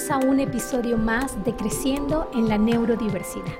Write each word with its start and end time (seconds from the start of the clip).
Bienvenidos 0.00 0.26
a 0.26 0.30
un 0.30 0.40
episodio 0.40 0.96
más 0.96 1.44
de 1.44 1.54
Creciendo 1.54 2.30
en 2.34 2.48
la 2.48 2.56
Neurodiversidad. 2.56 3.52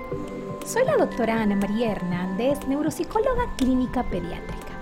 Soy 0.64 0.84
la 0.86 0.96
doctora 0.96 1.42
Ana 1.42 1.54
María 1.54 1.92
Hernández, 1.92 2.66
neuropsicóloga 2.66 3.44
clínica 3.58 4.04
pediátrica. 4.04 4.72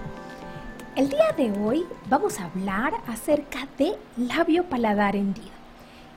El 0.94 1.08
día 1.08 1.32
de 1.36 1.50
hoy 1.58 1.84
vamos 2.08 2.38
a 2.38 2.44
hablar 2.44 2.92
acerca 3.08 3.66
de 3.76 3.96
labio 4.16 4.66
paladar 4.66 5.16
hendido. 5.16 5.48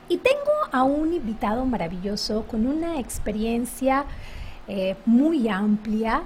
Y 0.08 0.18
tengo 0.18 0.52
a 0.70 0.84
un 0.84 1.12
invitado 1.12 1.64
maravilloso 1.66 2.44
con 2.44 2.64
una 2.64 3.00
experiencia 3.00 4.04
eh, 4.68 4.94
muy 5.06 5.48
amplia 5.48 6.22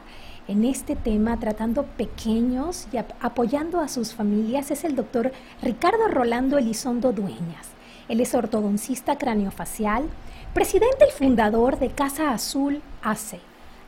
en 0.46 0.64
este 0.64 0.94
tema, 0.94 1.40
tratando 1.40 1.84
pequeños 1.84 2.86
y 2.92 2.98
ap- 2.98 3.12
apoyando 3.20 3.80
a 3.80 3.88
sus 3.88 4.12
familias, 4.14 4.70
es 4.70 4.84
el 4.84 4.94
doctor 4.94 5.32
Ricardo 5.62 6.06
Rolando 6.08 6.58
Elizondo 6.58 7.12
Dueñas. 7.12 7.75
Él 8.08 8.20
es 8.20 8.34
ortodoncista 8.34 9.18
craneofacial, 9.18 10.04
presidente 10.54 11.06
y 11.08 11.12
fundador 11.12 11.78
de 11.78 11.88
Casa 11.88 12.30
Azul 12.30 12.80
AC, 13.02 13.40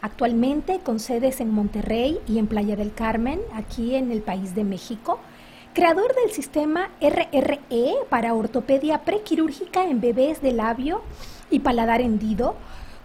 actualmente 0.03 0.81
con 0.81 0.99
sedes 0.99 1.41
en 1.41 1.51
Monterrey 1.51 2.19
y 2.27 2.39
en 2.39 2.49
Playa 2.49 2.75
del 2.75 2.93
Carmen, 2.93 3.41
aquí 3.55 3.95
en 3.95 4.11
el 4.11 4.23
país 4.23 4.57
de 4.57 4.65
México, 4.65 5.21
creador 5.73 6.13
del 6.17 6.33
sistema 6.33 6.91
RRE 7.01 7.95
para 8.09 8.35
ortopedia 8.35 9.03
prequirúrgica 9.03 9.85
en 9.85 10.01
bebés 10.01 10.43
de 10.43 10.51
labio 10.51 11.03
y 11.49 11.61
paladar 11.61 12.01
hendido, 12.01 12.57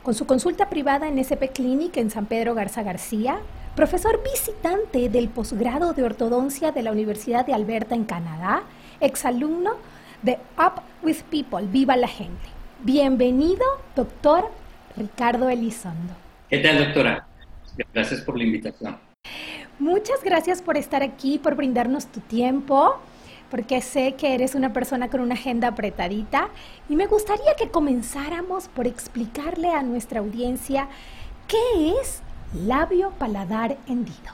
con 0.02 0.16
su 0.16 0.26
consulta 0.26 0.70
privada 0.70 1.08
en 1.08 1.20
SP 1.22 1.54
Clinic 1.54 1.96
en 1.98 2.10
San 2.10 2.26
Pedro 2.26 2.56
Garza 2.56 2.82
García, 2.82 3.38
profesor 3.76 4.20
visitante 4.24 5.10
del 5.10 5.30
posgrado 5.30 5.94
de 5.94 6.04
ortodoncia 6.04 6.72
de 6.72 6.82
la 6.82 6.92
Universidad 6.92 7.46
de 7.46 7.54
Alberta 7.54 7.94
en 7.94 8.04
Canadá, 8.04 8.64
exalumno 9.00 9.76
de 10.24 10.40
Up 10.58 10.82
with 11.04 11.18
People, 11.30 11.68
Viva 11.68 11.96
la 11.96 12.08
Gente. 12.08 12.48
Bienvenido, 12.80 13.66
doctor 13.96 14.50
Ricardo 14.96 15.50
Elizondo. 15.50 16.14
¿Qué 16.50 16.60
tal, 16.60 16.80
doctora? 16.80 17.28
Gracias 17.94 18.22
por 18.22 18.38
la 18.38 18.46
invitación. 18.46 18.98
Muchas 19.80 20.24
gracias 20.24 20.62
por 20.62 20.78
estar 20.78 21.04
aquí, 21.04 21.40
por 21.40 21.56
brindarnos 21.56 22.08
tu 22.08 22.22
tiempo, 22.22 23.00
porque 23.52 23.82
sé 23.82 24.14
que 24.14 24.34
eres 24.34 24.56
una 24.56 24.72
persona 24.72 25.10
con 25.10 25.20
una 25.20 25.34
agenda 25.34 25.70
apretadita 25.70 26.50
y 26.90 26.96
me 26.96 27.06
gustaría 27.06 27.56
que 27.58 27.70
comenzáramos 27.70 28.70
por 28.70 28.88
explicarle 28.88 29.70
a 29.70 29.84
nuestra 29.84 30.20
audiencia 30.20 30.88
qué 31.48 31.98
es 32.00 32.22
labio 32.54 33.12
paladar 33.18 33.78
hendido. 33.88 34.32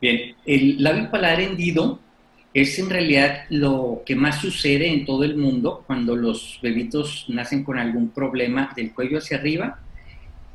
Bien, 0.00 0.36
el 0.46 0.82
labio 0.82 1.10
paladar 1.10 1.40
hendido 1.40 1.98
es 2.60 2.78
en 2.78 2.90
realidad 2.90 3.44
lo 3.50 4.02
que 4.06 4.14
más 4.14 4.40
sucede 4.40 4.88
en 4.88 5.04
todo 5.04 5.24
el 5.24 5.36
mundo 5.36 5.84
cuando 5.86 6.16
los 6.16 6.58
bebitos 6.62 7.26
nacen 7.28 7.64
con 7.64 7.78
algún 7.78 8.10
problema 8.10 8.72
del 8.74 8.92
cuello 8.92 9.18
hacia 9.18 9.38
arriba 9.38 9.80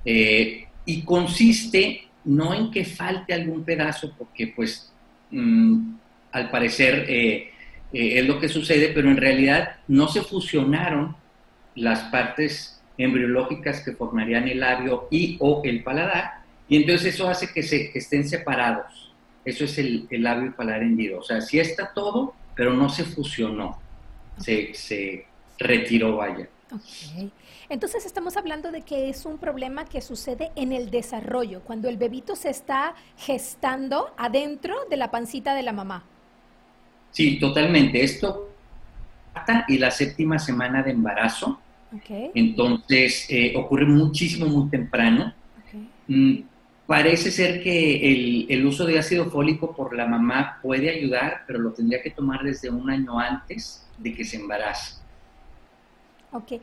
eh, 0.06 0.68
y 0.86 1.02
consiste 1.04 2.08
no 2.26 2.54
en 2.54 2.72
que 2.72 2.86
falte 2.86 3.34
algún 3.34 3.64
pedazo, 3.64 4.14
porque 4.18 4.48
pues 4.48 4.92
mm, 5.32 5.96
al 6.32 6.50
parecer 6.50 7.06
eh, 7.10 7.52
eh, 7.92 8.20
es 8.20 8.26
lo 8.26 8.40
que 8.40 8.50
sucede, 8.50 8.90
pero 8.90 9.10
en 9.10 9.18
realidad 9.18 9.78
no 9.88 10.08
se 10.08 10.22
fusionaron 10.22 11.16
las 11.76 12.00
partes 12.04 12.82
embriológicas 12.98 13.82
que 13.82 13.94
formarían 13.94 14.48
el 14.48 14.60
labio 14.60 15.08
y 15.10 15.38
o 15.40 15.62
el 15.64 15.84
paladar, 15.84 16.44
y 16.70 16.78
entonces 16.78 17.16
eso 17.16 17.28
hace 17.28 17.52
que, 17.54 17.64
se, 17.64 17.92
que 17.92 18.00
estén 18.00 18.28
separados. 18.28 19.13
Eso 19.46 19.66
es 19.66 19.78
el, 19.78 20.08
el 20.10 20.24
labio 20.24 20.56
paladar 20.56 20.84
hendido. 20.84 21.20
O 21.20 21.24
sea, 21.24 21.42
sí 21.42 21.60
está 21.60 21.92
todo, 21.94 22.34
pero 22.56 22.74
no 22.74 22.90
se 22.90 23.04
fusionó, 23.04 23.78
se, 24.38 24.74
se 24.74 25.26
retiró, 25.60 26.18
vaya. 26.18 26.48
Entonces 27.70 28.06
estamos 28.06 28.38
hablando 28.38 28.72
de 28.72 28.82
que 28.82 29.10
es 29.10 29.26
un 29.26 29.38
problema 29.38 29.86
que 29.86 30.02
sucede 30.02 30.52
en 30.56 30.74
el 30.74 30.90
desarrollo, 30.90 31.62
cuando 31.62 31.90
el 31.90 31.98
bebito 31.98 32.36
se 32.36 32.50
está 32.50 32.96
gestando 33.18 34.14
adentro 34.18 34.76
de 34.90 34.98
la 34.98 35.12
pancita 35.12 35.56
de 35.56 35.64
la 35.64 35.74
mamá. 35.74 36.04
Sí, 37.12 37.40
totalmente. 37.40 38.04
Esto 38.04 38.50
y 39.68 39.78
la 39.78 39.92
séptima 39.92 40.40
semana 40.40 40.84
de 40.84 40.92
embarazo, 40.92 41.60
entonces 42.34 43.28
eh, 43.30 43.54
ocurre 43.56 43.86
muchísimo, 43.86 44.48
muy 44.48 44.70
temprano. 44.70 45.34
ok. 45.58 46.46
Parece 46.86 47.32
ser 47.32 47.64
que 47.64 48.12
el, 48.12 48.46
el 48.50 48.66
uso 48.66 48.86
de 48.86 49.00
ácido 49.00 49.30
fólico 49.32 49.74
por 49.74 49.96
la 49.96 50.06
mamá 50.06 50.60
puede 50.62 50.90
ayudar, 50.90 51.44
pero 51.48 51.60
lo 51.60 51.72
tendría 51.72 52.02
que 52.02 52.12
tomar 52.12 52.44
desde 52.44 52.70
un 52.70 52.90
año 52.90 53.18
antes 53.20 53.88
de 53.98 54.14
que 54.14 54.26
se 54.26 54.38
embarace. 54.38 54.96
Ok. 56.32 56.54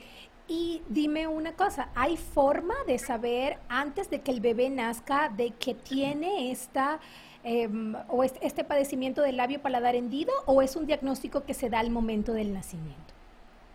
Y 0.49 0.83
dime 0.89 1.27
una 1.29 1.53
cosa, 1.53 1.91
¿hay 1.95 2.17
forma 2.17 2.75
de 2.87 2.99
saber 2.99 3.59
antes 3.69 4.11
de 4.11 4.21
que 4.21 4.33
el 4.33 4.41
bebé 4.41 4.69
nazca 4.69 5.29
de 5.29 5.53
que 5.53 5.75
tiene 5.75 6.51
esta 6.51 6.99
em, 7.43 7.95
o 8.09 8.23
es- 8.25 8.35
este 8.43 8.65
padecimiento 8.65 9.23
del 9.23 9.37
labio 9.39 9.63
paladar 9.63 9.95
hendido 9.95 10.33
o 10.47 10.61
es 10.61 10.77
un 10.77 10.87
diagnóstico 10.87 11.45
que 11.47 11.55
se 11.55 11.71
da 11.71 11.79
al 11.79 11.89
momento 11.91 12.33
del 12.35 12.53
nacimiento? 12.53 13.15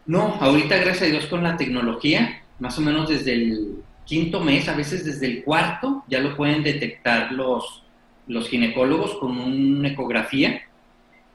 No, 0.05 0.35
ahorita 0.39 0.75
gracias 0.77 1.01
a 1.03 1.05
Dios 1.11 1.25
con 1.27 1.43
la 1.43 1.57
tecnología, 1.57 2.43
más 2.59 2.77
o 2.77 2.81
menos 2.81 3.09
desde 3.09 3.33
el 3.33 3.83
quinto 4.05 4.39
mes, 4.39 4.69
a 4.69 4.75
veces 4.75 5.03
desde 5.03 5.25
el 5.25 5.43
cuarto, 5.43 6.03
ya 6.07 6.19
lo 6.19 6.35
pueden 6.35 6.63
detectar 6.63 7.31
los, 7.31 7.83
los 8.27 8.47
ginecólogos 8.47 9.15
con 9.15 9.37
una 9.37 9.89
ecografía. 9.89 10.61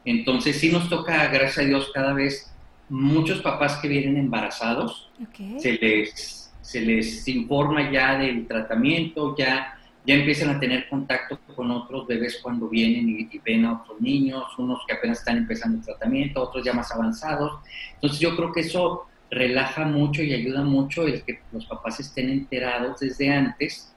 Entonces 0.04 0.58
sí 0.58 0.70
nos 0.70 0.88
toca, 0.88 1.26
gracias 1.28 1.58
a 1.58 1.68
Dios, 1.68 1.90
cada 1.92 2.12
vez 2.12 2.52
muchos 2.88 3.40
papás 3.40 3.76
que 3.76 3.88
vienen 3.88 4.16
embarazados, 4.16 5.10
se 5.58 5.72
les, 5.74 6.52
se 6.60 6.80
les 6.80 7.26
informa 7.28 7.90
ya 7.90 8.18
del 8.18 8.46
tratamiento, 8.46 9.36
ya, 9.36 9.78
ya 10.06 10.14
empiezan 10.14 10.50
a 10.50 10.60
tener 10.60 10.88
contacto 10.88 11.38
con 11.54 11.70
otros 11.70 12.06
bebés 12.06 12.40
cuando 12.42 12.68
vienen 12.68 13.08
y, 13.08 13.28
y 13.30 13.38
ven 13.44 13.66
a 13.66 13.80
otros 13.80 14.00
niños, 14.00 14.44
unos 14.58 14.80
que 14.86 14.94
apenas 14.94 15.18
están 15.18 15.36
empezando 15.36 15.78
el 15.78 15.84
tratamiento, 15.84 16.42
otros 16.42 16.64
ya 16.64 16.72
más 16.72 16.90
avanzados. 16.92 17.60
Entonces 17.94 18.18
yo 18.18 18.34
creo 18.34 18.52
que 18.52 18.60
eso 18.60 19.06
relaja 19.30 19.84
mucho 19.84 20.22
y 20.22 20.32
ayuda 20.32 20.62
mucho 20.62 21.06
el 21.06 21.22
que 21.22 21.40
los 21.52 21.66
papás 21.66 22.00
estén 22.00 22.30
enterados 22.30 23.00
desde 23.00 23.30
antes 23.30 23.92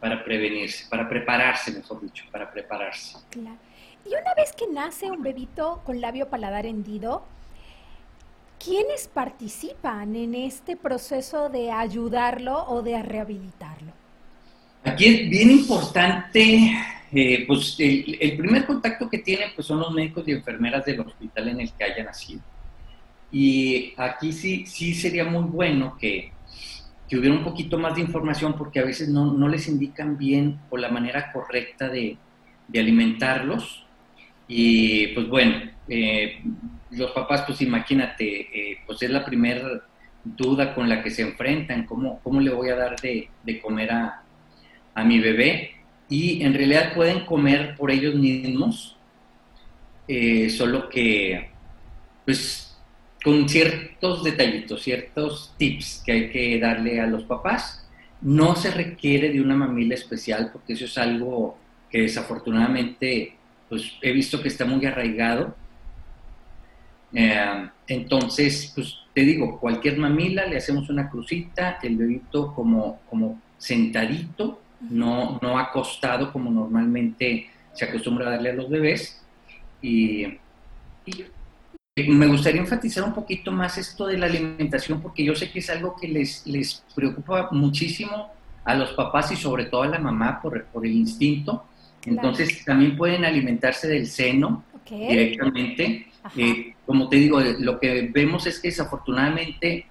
para 0.00 0.22
prevenirse, 0.22 0.86
para 0.90 1.08
prepararse, 1.08 1.72
mejor 1.72 2.02
dicho, 2.02 2.24
para 2.30 2.50
prepararse. 2.50 3.18
Claro. 3.30 3.56
Y 4.04 4.08
una 4.08 4.34
vez 4.34 4.52
que 4.52 4.66
nace 4.70 5.10
un 5.10 5.22
bebito 5.22 5.80
con 5.86 6.00
labio 6.00 6.28
paladar 6.28 6.66
hendido, 6.66 7.24
¿Quiénes 8.64 9.08
participan 9.08 10.16
en 10.16 10.34
este 10.34 10.74
proceso 10.74 11.50
de 11.50 11.70
ayudarlo 11.70 12.64
o 12.66 12.80
de 12.80 13.02
rehabilitarlo? 13.02 13.92
Aquí 14.84 15.04
es 15.04 15.28
bien 15.28 15.50
importante, 15.50 16.72
eh, 17.12 17.44
pues 17.46 17.76
el, 17.78 18.36
primer 18.38 18.64
contacto 18.64 19.10
que 19.10 19.18
tienen 19.18 19.50
pues 19.54 19.66
son 19.66 19.80
los 19.80 19.92
médicos 19.92 20.26
y 20.26 20.32
enfermeras 20.32 20.84
del 20.86 21.00
hospital 21.00 21.48
en 21.48 21.60
el 21.60 21.72
que 21.72 21.84
haya 21.84 22.04
nacido. 22.04 22.40
Y 23.34 23.92
aquí 23.96 24.32
sí, 24.32 24.64
sí 24.64 24.94
sería 24.94 25.24
muy 25.24 25.42
bueno 25.42 25.98
que, 26.00 26.30
que 27.08 27.18
hubiera 27.18 27.34
un 27.34 27.42
poquito 27.42 27.78
más 27.78 27.96
de 27.96 28.02
información 28.02 28.54
porque 28.56 28.78
a 28.78 28.84
veces 28.84 29.08
no, 29.08 29.32
no 29.32 29.48
les 29.48 29.66
indican 29.66 30.16
bien 30.16 30.60
o 30.70 30.76
la 30.76 30.88
manera 30.88 31.32
correcta 31.32 31.88
de, 31.88 32.16
de 32.68 32.78
alimentarlos. 32.78 33.84
Y 34.46 35.08
pues 35.08 35.28
bueno, 35.28 35.56
eh, 35.88 36.42
los 36.92 37.10
papás, 37.10 37.42
pues 37.44 37.60
imagínate, 37.60 38.70
eh, 38.72 38.78
pues 38.86 39.02
es 39.02 39.10
la 39.10 39.24
primera 39.24 39.82
duda 40.22 40.72
con 40.72 40.88
la 40.88 41.02
que 41.02 41.10
se 41.10 41.22
enfrentan, 41.22 41.86
¿cómo, 41.86 42.20
cómo 42.22 42.40
le 42.40 42.52
voy 42.52 42.68
a 42.68 42.76
dar 42.76 42.94
de, 43.00 43.28
comer 43.60 43.90
a, 43.90 44.22
mi 45.04 45.18
bebé? 45.18 45.72
Y 46.08 46.44
en 46.44 46.54
realidad 46.54 46.94
pueden 46.94 47.26
comer 47.26 47.74
por 47.76 47.90
ellos 47.90 48.14
mismos, 48.14 48.96
eh, 50.06 50.50
solo 50.50 50.88
que, 50.88 51.50
pues, 52.24 52.73
con 53.24 53.48
ciertos 53.48 54.22
detallitos, 54.22 54.82
ciertos 54.82 55.54
tips 55.56 56.02
que 56.04 56.12
hay 56.12 56.30
que 56.30 56.60
darle 56.60 57.00
a 57.00 57.06
los 57.06 57.24
papás. 57.24 57.88
No 58.20 58.54
se 58.54 58.70
requiere 58.70 59.30
de 59.30 59.40
una 59.40 59.56
mamila 59.56 59.94
especial, 59.94 60.50
porque 60.52 60.74
eso 60.74 60.84
es 60.84 60.96
algo 60.98 61.58
que 61.90 62.02
desafortunadamente, 62.02 63.34
pues, 63.68 63.92
he 64.02 64.12
visto 64.12 64.42
que 64.42 64.48
está 64.48 64.64
muy 64.64 64.84
arraigado 64.86 65.56
eh, 67.14 67.68
entonces, 67.86 68.72
pues 68.74 68.96
te 69.14 69.22
digo, 69.22 69.60
cualquier 69.60 69.98
mamila, 69.98 70.46
le 70.46 70.56
hacemos 70.56 70.90
una 70.90 71.08
crucita, 71.08 71.78
el 71.82 71.96
bebito 71.96 72.52
como, 72.54 73.00
como 73.08 73.40
sentadito, 73.56 74.60
no, 74.80 75.38
no 75.40 75.58
acostado 75.58 76.32
como 76.32 76.50
normalmente 76.50 77.48
se 77.72 77.84
acostumbra 77.84 78.26
a 78.26 78.30
darle 78.32 78.50
a 78.50 78.54
los 78.54 78.68
bebés. 78.68 79.22
Y, 79.80 80.38
me 81.96 82.26
gustaría 82.26 82.60
enfatizar 82.60 83.04
un 83.04 83.14
poquito 83.14 83.52
más 83.52 83.78
esto 83.78 84.06
de 84.06 84.18
la 84.18 84.26
alimentación, 84.26 85.00
porque 85.00 85.24
yo 85.24 85.32
sé 85.36 85.52
que 85.52 85.60
es 85.60 85.70
algo 85.70 85.94
que 85.94 86.08
les, 86.08 86.44
les 86.44 86.82
preocupa 86.92 87.48
muchísimo 87.52 88.32
a 88.64 88.74
los 88.74 88.92
papás 88.94 89.30
y 89.30 89.36
sobre 89.36 89.66
todo 89.66 89.82
a 89.82 89.86
la 89.86 90.00
mamá 90.00 90.40
por, 90.42 90.64
por 90.66 90.84
el 90.84 90.92
instinto. 90.92 91.64
Entonces, 92.04 92.64
también 92.64 92.96
pueden 92.96 93.24
alimentarse 93.24 93.86
del 93.86 94.08
seno 94.08 94.64
directamente. 94.90 96.08
Eh, 96.36 96.74
como 96.84 97.08
te 97.08 97.16
digo, 97.16 97.40
lo 97.40 97.78
que 97.78 98.10
vemos 98.12 98.46
es 98.48 98.58
que 98.58 98.68
desafortunadamente 98.68 99.86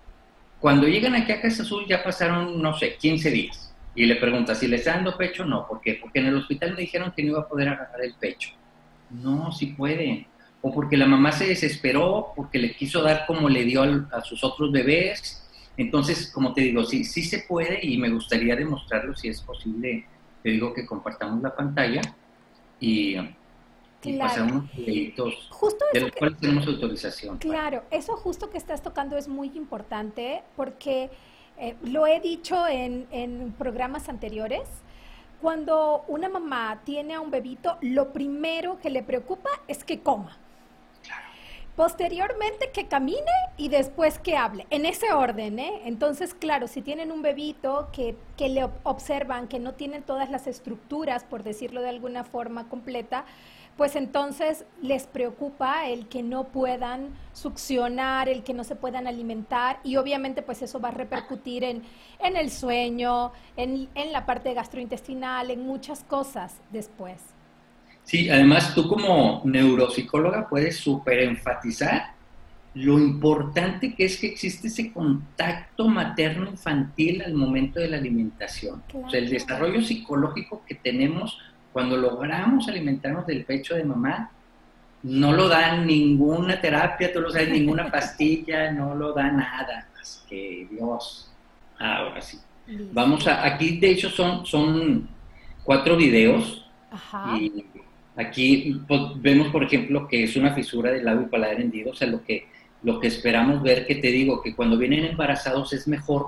cuando 0.60 0.88
llegan 0.88 1.16
aquí 1.16 1.32
a 1.32 1.40
Casa 1.40 1.64
Azul 1.64 1.86
ya 1.88 2.04
pasaron, 2.04 2.62
no 2.62 2.78
sé, 2.78 2.96
15 2.98 3.32
días. 3.32 3.74
Y 3.96 4.06
le 4.06 4.18
preguntas, 4.18 4.60
¿si 4.60 4.68
le 4.68 4.76
está 4.76 4.96
dando 4.96 5.16
pecho? 5.16 5.46
No, 5.46 5.66
¿por 5.68 5.80
qué? 5.80 5.94
Porque 6.02 6.20
en 6.20 6.26
el 6.26 6.36
hospital 6.36 6.74
me 6.74 6.82
dijeron 6.82 7.14
que 7.16 7.24
no 7.24 7.30
iba 7.30 7.40
a 7.42 7.48
poder 7.48 7.70
agarrar 7.70 8.02
el 8.04 8.14
pecho. 8.16 8.50
No, 9.10 9.52
sí 9.54 9.68
puede. 9.68 10.28
O 10.63 10.74
porque 10.74 10.98
la 10.98 11.06
mamá 11.06 11.31
se 11.31 11.45
desesperó, 11.45 12.33
porque 12.36 12.57
le 12.57 12.74
quiso 12.74 13.04
dar 13.04 13.25
como 13.27 13.50
le 13.50 13.63
dio 13.65 13.83
a 14.12 14.21
sus 14.21 14.44
otros 14.44 14.71
bebés. 14.71 15.45
Entonces, 15.77 16.31
como 16.31 16.54
te 16.54 16.62
digo, 16.62 16.83
sí, 16.83 17.04
sí 17.04 17.21
se 17.21 17.39
puede 17.39 17.80
y 17.86 17.98
me 17.98 18.10
gustaría 18.10 18.56
demostrarlo 18.56 19.15
si 19.15 19.27
es 19.27 19.42
posible. 19.42 20.06
Te 20.42 20.50
digo 20.50 20.74
que 20.74 20.86
compartamos 20.86 21.44
la 21.44 21.56
pantalla 21.56 22.01
y 22.80 23.15
claro. 24.01 24.65
justo 25.50 25.86
de 25.94 26.01
los 26.01 26.12
cuales 26.12 26.38
tenemos 26.39 26.68
autorización. 26.68 27.38
Claro, 27.38 27.83
eso 27.92 28.18
justo 28.18 28.50
que 28.50 28.57
estás 28.57 28.81
tocando 28.81 29.18
es 29.18 29.27
muy 29.27 29.51
importante 29.56 30.44
porque 30.56 31.10
eh, 31.57 31.75
lo 31.83 32.07
he 32.07 32.19
dicho 32.19 32.68
en, 32.68 33.07
en 33.12 33.54
programas 33.57 34.10
anteriores. 34.10 34.68
Cuando 35.42 36.06
una 36.07 36.30
mamá 36.30 36.81
tiene 36.86 37.15
a 37.15 37.21
un 37.21 37.30
bebito, 37.30 37.77
lo 37.81 38.13
primero 38.13 38.80
que 38.80 38.89
le 38.89 39.04
preocupa 39.04 39.50
es 39.68 39.83
que 39.83 40.00
coma. 40.00 40.38
Posteriormente 41.75 42.70
que 42.72 42.88
camine 42.88 43.31
y 43.58 43.70
después 43.70 44.20
que 44.20 44.38
hable, 44.38 44.68
en 44.70 44.86
ese 44.86 45.12
orden, 45.12 45.58
¿eh? 45.58 45.81
Entonces, 45.86 46.36
claro, 46.36 46.68
si 46.68 46.84
tienen 46.84 47.12
un 47.12 47.24
bebito 47.24 47.90
que, 47.92 48.16
que 48.38 48.48
le 48.48 48.70
observan 48.84 49.48
que 49.48 49.58
no 49.58 49.74
tienen 49.74 50.04
todas 50.04 50.30
las 50.30 50.46
estructuras, 50.46 51.24
por 51.24 51.42
decirlo 51.42 51.81
de 51.81 51.90
alguna 51.90 52.24
forma 52.24 52.70
completa, 52.70 53.25
pues 53.75 53.96
entonces 53.96 54.66
les 54.84 55.08
preocupa 55.08 55.88
el 55.88 56.08
que 56.08 56.22
no 56.22 56.44
puedan 56.46 57.10
succionar, 57.34 58.30
el 58.30 58.44
que 58.44 58.54
no 58.54 58.64
se 58.64 58.75
puedan 58.75 59.08
alimentar 59.08 59.80
y 59.84 59.96
obviamente 59.96 60.44
pues 60.44 60.62
eso 60.62 60.80
va 60.80 60.90
a 60.90 60.92
repercutir 60.92 61.64
en, 61.64 61.81
en 62.20 62.38
el 62.38 62.52
sueño, 62.52 63.31
en, 63.58 63.90
en 63.96 64.12
la 64.12 64.28
parte 64.28 64.54
gastrointestinal, 64.54 65.50
en 65.50 65.66
muchas 65.66 66.04
cosas 66.04 66.62
después. 66.72 67.33
Sí, 68.06 68.30
además 68.30 68.76
tú 68.76 68.88
como 68.88 69.42
neuropsicóloga 69.46 70.48
puedes 70.48 70.78
súper 70.78 71.20
enfatizar 71.20 72.14
lo 72.76 72.98
importante 72.98 73.94
que 73.94 74.06
es 74.06 74.18
que 74.18 74.28
existe 74.28 74.68
ese 74.68 74.92
contacto 74.92 75.88
materno-infantil 75.88 77.22
al 77.22 77.34
momento 77.36 77.80
de 77.80 77.88
la 77.88 77.98
alimentación. 77.98 78.82
O 78.94 79.10
sea, 79.10 79.20
el 79.20 79.30
desarrollo 79.30 79.82
psicológico 79.82 80.64
que 80.68 80.76
tenemos 80.76 81.38
cuando 81.72 81.98
logramos 81.98 82.68
alimentarnos 82.68 83.28
del 83.28 83.46
pecho 83.46 83.76
de 83.76 83.84
mamá, 83.84 84.32
no 85.04 85.34
lo 85.34 85.50
dan 85.50 85.86
ninguna 85.86 86.62
terapia, 86.62 87.12
tú 87.12 87.20
lo 87.22 87.32
sabes, 87.32 87.50
ninguna 87.50 87.88
pastilla, 87.92 88.72
no 88.72 88.96
lo 88.96 89.14
da 89.14 89.32
nada, 89.32 89.88
más 89.96 90.26
que 90.28 90.68
Dios. 90.72 91.32
Ahora 91.78 92.22
sí. 92.22 92.40
Vamos 92.92 93.28
a, 93.28 93.46
aquí 93.46 93.78
de 93.78 93.92
hecho 93.92 94.10
son, 94.10 94.46
son 94.46 95.10
cuatro 95.64 95.98
videos. 95.98 96.66
Y 97.40 97.66
aquí 98.15 98.81
pues, 98.88 99.01
vemos, 99.18 99.48
por 99.48 99.63
ejemplo, 99.63 100.07
que 100.07 100.24
es 100.24 100.36
una 100.36 100.54
fisura 100.54 100.92
del 100.92 101.06
labio 101.06 101.30
paladar 101.30 101.62
hendido, 101.62 101.92
o 101.92 101.95
sea, 101.95 102.07
lo 102.07 102.24
que, 102.24 102.48
lo 102.83 103.00
que 103.00 103.07
esperamos 103.07 103.62
ver, 103.63 103.86
que 103.86 103.95
te 103.95 104.07
digo, 104.07 104.42
que 104.42 104.56
cuando 104.56 104.77
vienen 104.77 105.06
embarazados 105.06 105.74
es 105.74 105.88
mejor, 105.88 106.27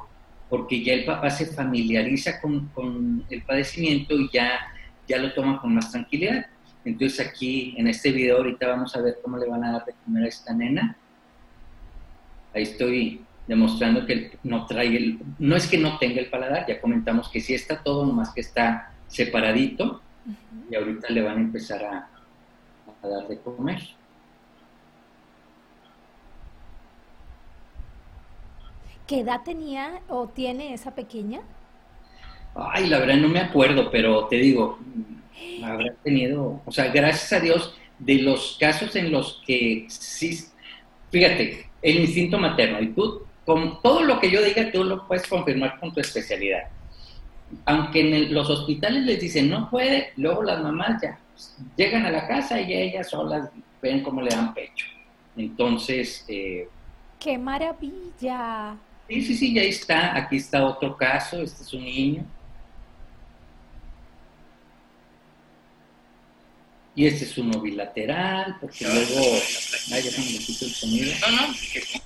porque 0.49 0.83
ya 0.83 0.93
el 0.93 1.05
papá 1.05 1.29
se 1.29 1.47
familiariza 1.47 2.39
con, 2.39 2.67
con 2.67 3.25
el 3.29 3.41
padecimiento 3.41 4.15
y 4.15 4.29
ya 4.31 4.71
ya 5.07 5.17
lo 5.17 5.33
toman 5.33 5.57
con 5.57 5.73
más 5.73 5.91
tranquilidad. 5.91 6.45
Entonces 6.83 7.25
aquí 7.25 7.73
en 7.77 7.87
este 7.87 8.11
video 8.11 8.37
ahorita 8.37 8.67
vamos 8.67 8.95
a 8.95 9.01
ver 9.01 9.17
cómo 9.23 9.37
le 9.37 9.47
van 9.47 9.63
a 9.63 9.71
dar 9.73 9.85
de 9.85 9.93
comer 10.03 10.25
a 10.25 10.27
esta 10.27 10.53
nena. 10.53 10.97
Ahí 12.53 12.63
estoy 12.63 13.21
demostrando 13.47 14.05
que 14.05 14.37
no 14.43 14.65
trae 14.65 14.95
el, 14.95 15.19
no 15.39 15.55
es 15.55 15.67
que 15.67 15.77
no 15.77 15.97
tenga 15.97 16.19
el 16.19 16.29
paladar, 16.29 16.65
ya 16.67 16.81
comentamos 16.81 17.29
que 17.29 17.41
sí 17.41 17.53
está 17.53 17.83
todo, 17.83 18.05
nomás 18.05 18.33
que 18.33 18.41
está 18.41 18.91
separadito 19.07 20.01
y 20.69 20.75
ahorita 20.75 21.09
le 21.09 21.21
van 21.21 21.37
a 21.37 21.41
empezar 21.41 21.83
a, 21.83 22.09
a 23.03 23.07
dar 23.07 23.27
de 23.27 23.39
comer. 23.39 23.81
¿Qué 29.07 29.19
edad 29.19 29.41
tenía 29.43 30.01
o 30.09 30.27
tiene 30.27 30.73
esa 30.73 30.95
pequeña? 30.95 31.41
Ay, 32.55 32.87
la 32.87 32.99
verdad 32.99 33.17
no 33.17 33.27
me 33.27 33.39
acuerdo, 33.39 33.91
pero 33.91 34.25
te 34.25 34.37
digo, 34.37 34.79
habrá 35.63 35.93
tenido, 36.03 36.61
o 36.65 36.71
sea, 36.71 36.87
gracias 36.87 37.33
a 37.33 37.39
Dios, 37.39 37.75
de 37.99 38.15
los 38.15 38.57
casos 38.59 38.95
en 38.95 39.11
los 39.11 39.41
que 39.45 39.85
sí, 39.89 40.37
fíjate, 41.11 41.69
el 41.81 41.99
instinto 41.99 42.37
materno, 42.37 42.81
y 42.81 42.87
tú, 42.93 43.21
con 43.45 43.81
todo 43.81 44.01
lo 44.01 44.19
que 44.19 44.31
yo 44.31 44.41
diga, 44.41 44.71
tú 44.71 44.83
lo 44.83 45.07
puedes 45.07 45.27
confirmar 45.27 45.79
con 45.79 45.93
tu 45.93 45.99
especialidad. 45.99 46.63
Aunque 47.65 48.01
en 48.01 48.33
los 48.33 48.49
hospitales 48.49 49.03
les 49.03 49.19
dicen 49.19 49.49
no 49.49 49.69
puede, 49.69 50.11
luego 50.17 50.43
las 50.43 50.61
mamás 50.61 51.01
ya 51.01 51.19
llegan 51.75 52.05
a 52.05 52.11
la 52.11 52.27
casa 52.27 52.59
y 52.61 52.73
ellas 52.73 53.09
solas 53.09 53.49
ven 53.81 54.03
cómo 54.03 54.21
le 54.21 54.29
dan 54.29 54.53
pecho. 54.53 54.85
Entonces... 55.37 56.25
Eh, 56.27 56.67
¡Qué 57.19 57.37
maravilla! 57.37 58.75
Sí, 59.07 59.21
sí, 59.21 59.35
sí, 59.35 59.53
ya 59.53 59.61
está. 59.61 60.15
Aquí 60.17 60.37
está 60.37 60.65
otro 60.65 60.95
caso. 60.97 61.41
Este 61.41 61.63
es 61.63 61.73
un 61.73 61.83
niño 61.83 62.25
Y 66.95 67.07
este 67.07 67.25
es 67.25 67.37
uno 67.37 67.59
bilateral, 67.59 68.55
porque 68.61 68.85
luego. 68.85 69.19
Ay, 69.93 70.01
ya 70.01 70.11
me 70.17 70.39
quito 70.39 70.65
el 70.65 70.71
sonido. 70.71 71.11
No, 71.19 71.47
no. 71.47 71.53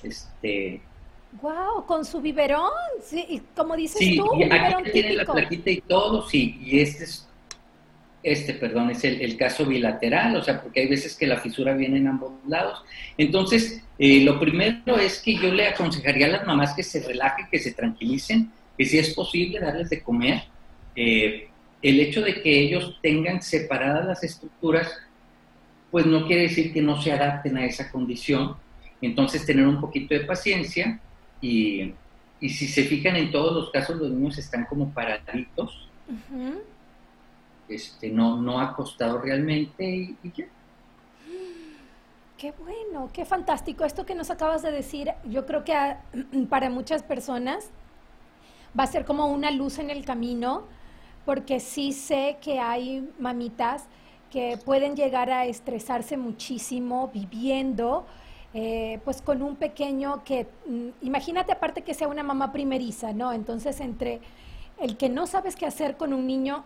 Este. 0.01 0.81
Wow, 1.41 1.85
con 1.85 2.03
su 2.05 2.21
biberón, 2.21 2.71
sí, 3.03 3.41
como 3.55 3.75
dices 3.75 3.99
sí, 3.99 4.17
tú, 4.17 4.27
y 4.35 4.43
aquí 4.43 4.91
tiene 4.91 5.13
la 5.13 5.25
plaquita 5.25 5.69
y 5.69 5.81
todo, 5.81 6.27
sí, 6.27 6.59
y 6.59 6.79
este 6.79 7.03
es, 7.03 7.29
este, 8.23 8.55
perdón, 8.55 8.89
es 8.89 9.03
el, 9.03 9.37
caso 9.37 9.63
bilateral, 9.65 10.35
o 10.35 10.43
sea, 10.43 10.59
porque 10.59 10.81
hay 10.81 10.87
veces 10.87 11.15
que 11.15 11.27
la 11.27 11.37
fisura 11.37 11.75
viene 11.75 11.97
en 11.97 12.07
ambos 12.07 12.33
lados. 12.47 12.83
Entonces, 13.15 13.81
eh, 13.99 14.21
lo 14.21 14.39
primero 14.39 14.97
es 14.97 15.21
que 15.21 15.35
yo 15.35 15.53
le 15.53 15.67
aconsejaría 15.67 16.25
a 16.25 16.29
las 16.29 16.47
mamás 16.47 16.73
que 16.73 16.83
se 16.83 17.01
relajen, 17.01 17.47
que 17.49 17.59
se 17.59 17.73
tranquilicen, 17.73 18.51
que 18.75 18.85
si 18.85 18.97
es 18.97 19.13
posible 19.13 19.59
darles 19.59 19.89
de 19.91 20.01
comer, 20.01 20.43
eh, 20.95 21.47
el 21.81 21.99
hecho 21.99 22.21
de 22.21 22.41
que 22.41 22.59
ellos 22.59 22.97
tengan 23.03 23.41
separadas 23.41 24.05
las 24.05 24.23
estructuras, 24.23 24.91
pues 25.91 26.07
no 26.07 26.25
quiere 26.25 26.43
decir 26.43 26.73
que 26.73 26.81
no 26.81 26.99
se 27.01 27.11
adapten 27.11 27.55
a 27.55 27.65
esa 27.65 27.91
condición. 27.91 28.55
Entonces, 29.01 29.45
tener 29.45 29.65
un 29.65 29.79
poquito 29.79 30.13
de 30.13 30.21
paciencia 30.21 30.99
y, 31.41 31.93
si 32.41 32.67
se 32.67 32.83
fijan 32.83 33.15
en 33.15 33.31
todos 33.31 33.53
los 33.53 33.69
casos, 33.71 33.97
los 33.97 34.11
niños 34.11 34.37
están 34.37 34.65
como 34.65 34.89
paraditos. 34.89 35.87
este, 37.67 38.09
no, 38.09 38.41
no 38.41 38.59
acostado 38.59 39.19
realmente 39.19 39.83
y, 39.85 40.17
ya. 40.35 40.45
Qué 42.37 42.53
bueno, 42.53 43.09
qué 43.11 43.25
fantástico. 43.25 43.83
Esto 43.83 44.05
que 44.05 44.15
nos 44.15 44.29
acabas 44.29 44.61
de 44.61 44.71
decir, 44.71 45.11
yo 45.25 45.45
creo 45.45 45.65
que 45.65 45.73
para 46.49 46.69
muchas 46.69 47.03
personas 47.03 47.69
va 48.77 48.83
a 48.83 48.87
ser 48.87 49.05
como 49.05 49.27
una 49.27 49.51
luz 49.51 49.79
en 49.79 49.89
el 49.89 50.05
camino, 50.05 50.63
porque 51.25 51.59
sí 51.59 51.91
sé 51.91 52.37
que 52.41 52.59
hay 52.59 53.07
mamitas 53.19 53.85
que 54.31 54.57
pueden 54.63 54.95
llegar 54.95 55.29
a 55.31 55.45
estresarse 55.45 56.15
muchísimo 56.15 57.09
viviendo 57.13 58.05
eh, 58.53 58.99
pues 59.05 59.21
con 59.21 59.41
un 59.41 59.55
pequeño 59.55 60.23
que, 60.23 60.47
mm, 60.67 61.05
imagínate 61.05 61.51
aparte 61.51 61.83
que 61.83 61.93
sea 61.93 62.07
una 62.07 62.23
mamá 62.23 62.51
primeriza, 62.51 63.13
¿no? 63.13 63.31
Entonces 63.31 63.79
entre 63.79 64.21
el 64.79 64.97
que 64.97 65.09
no 65.09 65.27
sabes 65.27 65.55
qué 65.55 65.65
hacer 65.65 65.97
con 65.97 66.13
un 66.13 66.25
niño 66.25 66.63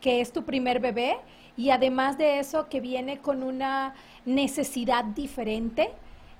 que 0.00 0.20
es 0.20 0.32
tu 0.32 0.44
primer 0.44 0.80
bebé 0.80 1.16
y 1.56 1.70
además 1.70 2.16
de 2.16 2.38
eso 2.38 2.68
que 2.68 2.80
viene 2.80 3.18
con 3.18 3.42
una 3.42 3.94
necesidad 4.24 5.04
diferente, 5.04 5.90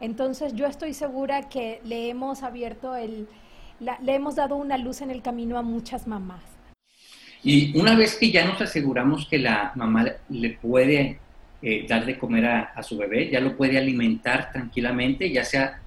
entonces 0.01 0.55
yo 0.55 0.67
estoy 0.67 0.95
segura 0.95 1.49
que 1.51 1.81
le 1.85 2.09
hemos 2.09 2.43
abierto 2.43 2.97
el, 2.97 3.29
le 3.81 4.15
hemos 4.15 4.37
dado 4.37 4.57
una 4.57 4.79
luz 4.79 5.03
en 5.03 5.11
el 5.11 5.21
camino 5.21 5.59
a 5.59 5.63
muchas 5.63 6.07
mamás. 6.07 6.43
Y 7.43 7.79
una 7.79 7.95
vez 7.97 8.17
que 8.17 8.31
ya 8.31 8.47
nos 8.47 8.61
aseguramos 8.61 9.27
que 9.27 9.39
la 9.39 9.73
mamá 9.75 10.07
le 10.29 10.51
puede 10.51 11.19
eh, 11.63 11.85
dar 11.87 12.07
de 12.07 12.17
comer 12.17 12.47
a, 12.47 12.83
su 12.83 12.97
bebé, 12.97 13.29
ya 13.29 13.39
lo 13.39 13.55
puede 13.55 13.77
alimentar 13.77 14.51
tranquilamente, 14.51 15.31
ya 15.31 15.45
sea 15.45 15.79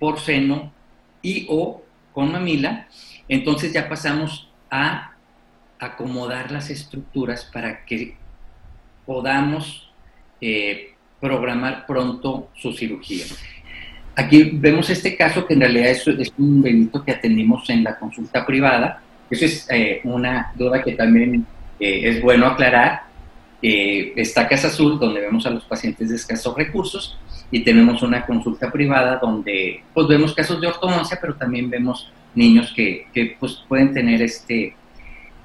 por 0.00 0.18
seno 0.18 0.72
y 1.22 1.46
o 1.48 1.82
con 2.12 2.32
mamila, 2.32 2.88
entonces 3.28 3.72
ya 3.72 3.88
pasamos 3.88 4.50
a 4.68 5.12
acomodar 5.78 6.50
las 6.50 6.70
estructuras 6.70 7.44
para 7.44 7.84
que 7.84 8.16
podamos 9.06 9.88
eh, 10.40 10.94
programar 11.20 11.86
pronto 11.86 12.50
su 12.56 12.72
cirugía. 12.72 13.24
Aquí 14.16 14.50
vemos 14.52 14.90
este 14.90 15.16
caso 15.16 15.46
que 15.46 15.54
en 15.54 15.60
realidad 15.60 15.90
es, 15.90 16.06
un 16.38 16.60
delito 16.60 17.04
que 17.04 17.12
atendimos 17.12 17.70
en 17.70 17.84
la 17.84 17.96
consulta 17.96 18.44
privada. 18.44 19.00
Eso 19.30 19.44
es 19.44 19.64
eh, 19.70 20.00
una 20.02 20.52
duda 20.56 20.82
que 20.82 20.94
también 20.94 21.46
es 21.78 22.20
bueno 22.20 22.46
aclarar. 22.46 23.07
Eh, 23.60 24.12
está 24.16 24.46
Casa 24.46 24.68
Azul, 24.68 24.98
donde 24.98 25.20
vemos 25.20 25.46
a 25.46 25.50
los 25.50 25.64
pacientes 25.64 26.10
de 26.10 26.16
escasos 26.16 26.56
recursos, 26.56 27.18
y 27.50 27.60
tenemos 27.60 28.02
una 28.02 28.24
consulta 28.26 28.70
privada 28.70 29.18
donde 29.20 29.82
pues, 29.94 30.06
vemos 30.06 30.34
casos 30.34 30.60
de 30.60 30.66
ortodoncia, 30.66 31.18
pero 31.20 31.34
también 31.34 31.70
vemos 31.70 32.12
niños 32.34 32.72
que, 32.74 33.06
que 33.12 33.36
pues, 33.40 33.64
pueden 33.68 33.92
tener 33.92 34.22
este, 34.22 34.74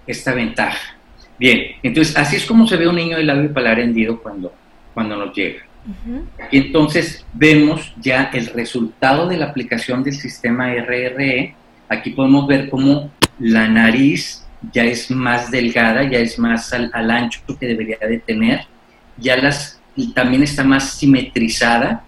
esta 0.05 0.33
ventaja. 0.33 0.95
Bien, 1.39 1.75
entonces 1.81 2.15
así 2.15 2.35
es 2.35 2.45
como 2.45 2.67
se 2.67 2.77
ve 2.77 2.87
un 2.87 2.95
niño 2.95 3.17
de 3.17 3.23
labio 3.23 3.51
palar 3.53 3.79
hendido 3.79 4.21
cuando, 4.21 4.53
cuando 4.93 5.15
nos 5.15 5.35
llega. 5.35 5.63
Aquí 6.41 6.57
entonces 6.57 7.25
vemos 7.33 7.93
ya 7.99 8.29
el 8.33 8.47
resultado 8.47 9.27
de 9.27 9.37
la 9.37 9.47
aplicación 9.47 10.03
del 10.03 10.13
sistema 10.13 10.73
RRE. 10.73 11.55
Aquí 11.89 12.11
podemos 12.11 12.47
ver 12.47 12.69
cómo 12.69 13.11
la 13.39 13.67
nariz 13.67 14.42
ya 14.71 14.83
es 14.83 15.11
más 15.11 15.51
delgada, 15.51 16.03
ya 16.09 16.19
es 16.19 16.39
más 16.39 16.71
al, 16.73 17.11
ancho 17.11 17.41
que 17.59 17.67
debería 17.67 17.97
de 17.99 18.19
tener. 18.19 18.61
Ya 19.17 19.37
las, 19.37 19.81
también 20.13 20.43
está 20.43 20.63
más 20.63 20.91
simetrizada. 20.91 22.03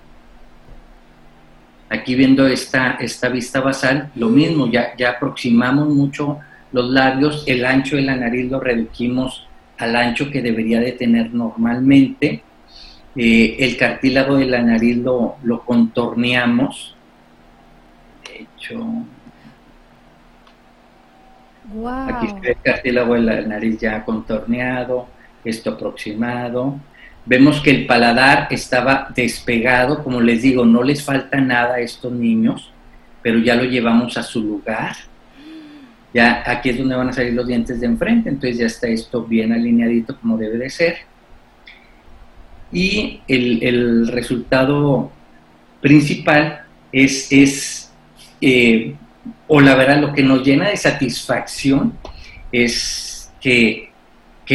Aquí 1.89 2.15
viendo 2.15 2.47
esta, 2.47 2.97
esta 2.99 3.29
vista 3.29 3.61
basal, 3.61 4.11
lo 4.15 4.29
mismo, 4.29 4.69
ya, 4.71 4.95
ya 4.97 5.11
aproximamos 5.11 5.89
mucho 5.89 6.39
los 6.71 6.89
labios, 6.89 7.43
el 7.47 7.65
ancho 7.65 7.95
de 7.95 8.01
la 8.01 8.15
nariz 8.15 8.49
lo 8.49 8.59
reducimos 8.59 9.47
al 9.77 9.95
ancho 9.95 10.29
que 10.31 10.41
debería 10.41 10.79
de 10.79 10.93
tener 10.93 11.33
normalmente 11.33 12.43
eh, 13.15 13.55
el 13.59 13.77
cartílago 13.77 14.37
de 14.37 14.45
la 14.45 14.61
nariz 14.61 14.97
lo, 14.97 15.35
lo 15.43 15.63
contorneamos. 15.63 16.95
De 18.25 18.41
hecho, 18.41 19.05
aquí 22.07 22.27
está 22.27 22.49
el 22.49 22.61
cartílago 22.63 23.15
de 23.15 23.21
la 23.21 23.41
nariz 23.41 23.79
ya 23.79 24.03
contorneado, 24.03 25.07
esto 25.43 25.71
aproximado. 25.71 26.79
Vemos 27.25 27.59
que 27.61 27.71
el 27.71 27.85
paladar 27.85 28.47
estaba 28.51 29.07
despegado, 29.15 30.03
como 30.03 30.21
les 30.21 30.41
digo, 30.41 30.65
no 30.65 30.83
les 30.83 31.03
falta 31.03 31.39
nada 31.41 31.75
a 31.75 31.79
estos 31.79 32.11
niños, 32.11 32.71
pero 33.21 33.39
ya 33.39 33.55
lo 33.55 33.63
llevamos 33.63 34.17
a 34.17 34.23
su 34.23 34.41
lugar. 34.41 34.95
Ya 36.13 36.43
aquí 36.45 36.69
es 36.69 36.77
donde 36.77 36.95
van 36.95 37.09
a 37.09 37.13
salir 37.13 37.33
los 37.33 37.47
dientes 37.47 37.79
de 37.79 37.87
enfrente, 37.87 38.29
entonces 38.29 38.57
ya 38.57 38.67
está 38.67 38.87
esto 38.87 39.23
bien 39.23 39.51
alineadito 39.51 40.17
como 40.19 40.37
debe 40.37 40.57
de 40.57 40.69
ser 40.69 40.97
y 42.75 43.21
el, 43.27 44.07
resultado 44.07 45.11
principal 45.81 46.65
es, 46.91 47.31
es 47.31 47.91
eh, 48.41 48.95
o 49.47 49.61
la 49.61 49.75
verdad, 49.75 49.99
lo 49.99 50.13
que 50.13 50.23
nos 50.23 50.43
llena 50.43 50.69
de 50.69 50.77
satisfacción 50.77 51.93
es 52.51 53.31
que, 53.39 53.91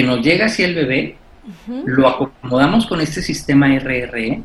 nos 0.03 0.21
llega 0.23 0.47
hacia 0.47 0.67
el 0.67 0.75
bebé, 0.75 1.17
lo 1.85 2.09
acomodamos 2.09 2.87
con 2.87 3.01
este 3.01 3.23
sistema 3.23 3.67
RRE 3.79 4.43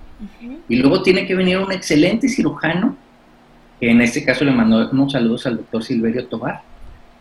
y 0.68 0.76
luego 0.78 1.02
tiene 1.02 1.26
que 1.26 1.36
venir 1.36 1.58
un 1.58 1.72
excelente 1.72 2.28
cirujano, 2.28 2.96
que 3.80 3.90
en 3.90 4.02
este 4.02 4.24
caso 4.24 4.46
le 4.46 4.52
mandamos 4.52 5.12
saludos 5.12 5.46
al 5.46 5.58
doctor 5.58 5.84
Silverio 5.84 6.28
Tobar, 6.28 6.62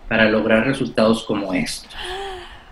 para 0.09 0.29
lograr 0.29 0.67
resultados 0.67 1.25
como 1.25 1.53
estos. 1.55 1.91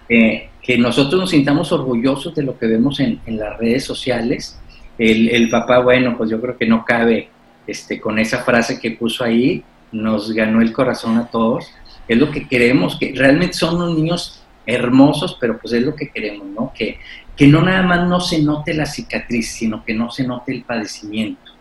Eh, 0.09 0.51
que 0.61 0.77
nosotros 0.77 1.19
nos 1.19 1.31
sintamos 1.31 1.73
orgullosos 1.73 2.35
de 2.35 2.43
lo 2.43 2.59
que 2.59 2.67
vemos 2.67 3.01
en, 3.01 3.21
las 3.27 3.57
redes 3.57 3.85
sociales. 3.85 4.61
El, 4.99 5.49
papá, 5.49 5.79
bueno, 5.79 6.19
pues 6.19 6.29
yo 6.29 6.39
creo 6.39 6.59
que 6.59 6.67
no 6.67 6.85
cabe 6.85 7.31
este, 7.67 7.99
con 7.99 8.19
esa 8.19 8.43
frase 8.43 8.79
que 8.79 8.91
puso 8.91 9.25
ahí, 9.25 9.65
nos 9.93 10.33
ganó 10.33 10.61
el 10.61 10.73
corazón 10.73 11.19
a 11.19 11.27
todos. 11.27 11.67
Es 12.09 12.19
lo 12.19 12.31
que 12.31 12.49
queremos, 12.49 12.97
que 12.99 13.13
realmente 13.15 13.55
son 13.55 13.77
unos 13.77 13.97
niños 13.97 14.43
hermosos, 14.67 15.37
pero 15.41 15.59
pues 15.59 15.75
es 15.75 15.83
lo 15.83 15.95
que 15.95 16.09
queremos, 16.09 16.47
¿no? 16.49 16.73
Que, 16.75 16.99
que 17.37 17.47
no 17.47 17.63
nada 17.63 17.83
más 17.83 18.09
no 18.09 18.21
se 18.21 18.43
note 18.43 18.75
la 18.75 18.87
cicatriz, 18.87 19.53
sino 19.53 19.85
que 19.85 19.95
no 19.95 20.11
se 20.11 20.27
note 20.27 20.53
el 20.53 20.63
padecimiento. 20.63 21.53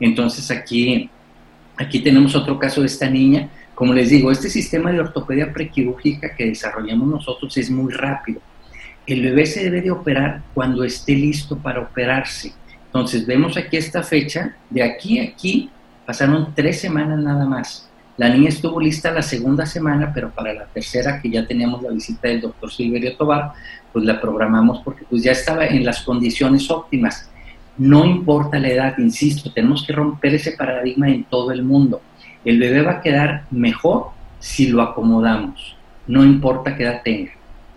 Entonces 0.00 0.50
aquí, 0.50 1.08
aquí 1.76 2.00
tenemos 2.00 2.34
otro 2.34 2.58
caso 2.58 2.80
de 2.80 2.88
esta 2.88 3.08
niña 3.08 3.48
como 3.74 3.92
les 3.92 4.10
digo, 4.10 4.30
este 4.30 4.48
sistema 4.48 4.92
de 4.92 5.00
ortopedia 5.00 5.52
prequirúrgica 5.52 6.34
que 6.36 6.46
desarrollamos 6.46 7.08
nosotros 7.08 7.56
es 7.56 7.70
muy 7.70 7.92
rápido. 7.92 8.40
El 9.06 9.22
bebé 9.22 9.46
se 9.46 9.64
debe 9.64 9.82
de 9.82 9.90
operar 9.90 10.42
cuando 10.54 10.84
esté 10.84 11.14
listo 11.14 11.58
para 11.58 11.80
operarse. 11.80 12.52
Entonces, 12.86 13.26
vemos 13.26 13.56
aquí 13.56 13.76
esta 13.76 14.02
fecha, 14.02 14.56
de 14.70 14.82
aquí 14.82 15.18
a 15.18 15.24
aquí 15.24 15.70
pasaron 16.06 16.52
tres 16.54 16.80
semanas 16.80 17.18
nada 17.18 17.46
más. 17.46 17.88
La 18.16 18.28
niña 18.28 18.48
estuvo 18.48 18.80
lista 18.80 19.10
la 19.10 19.22
segunda 19.22 19.66
semana, 19.66 20.12
pero 20.14 20.30
para 20.30 20.52
la 20.52 20.66
tercera, 20.66 21.20
que 21.20 21.30
ya 21.30 21.46
teníamos 21.46 21.82
la 21.82 21.90
visita 21.90 22.28
del 22.28 22.40
doctor 22.40 22.70
Silverio 22.70 23.16
Tobar, 23.16 23.52
pues 23.92 24.04
la 24.04 24.20
programamos 24.20 24.80
porque 24.84 25.04
pues 25.08 25.22
ya 25.22 25.32
estaba 25.32 25.66
en 25.66 25.84
las 25.84 26.02
condiciones 26.02 26.70
óptimas. 26.70 27.28
No 27.76 28.04
importa 28.04 28.58
la 28.60 28.68
edad, 28.68 28.98
insisto, 28.98 29.52
tenemos 29.52 29.84
que 29.84 29.92
romper 29.92 30.34
ese 30.36 30.52
paradigma 30.52 31.08
en 31.08 31.24
todo 31.24 31.50
el 31.50 31.64
mundo 31.64 32.00
el 32.44 32.58
bebé 32.58 32.82
va 32.82 32.92
a 32.92 33.00
quedar 33.00 33.44
mejor 33.50 34.08
si 34.38 34.68
lo 34.68 34.82
acomodamos, 34.82 35.76
no 36.06 36.24
importa 36.24 36.76
qué 36.76 36.84
edad 36.84 37.00
tenga. 37.02 37.32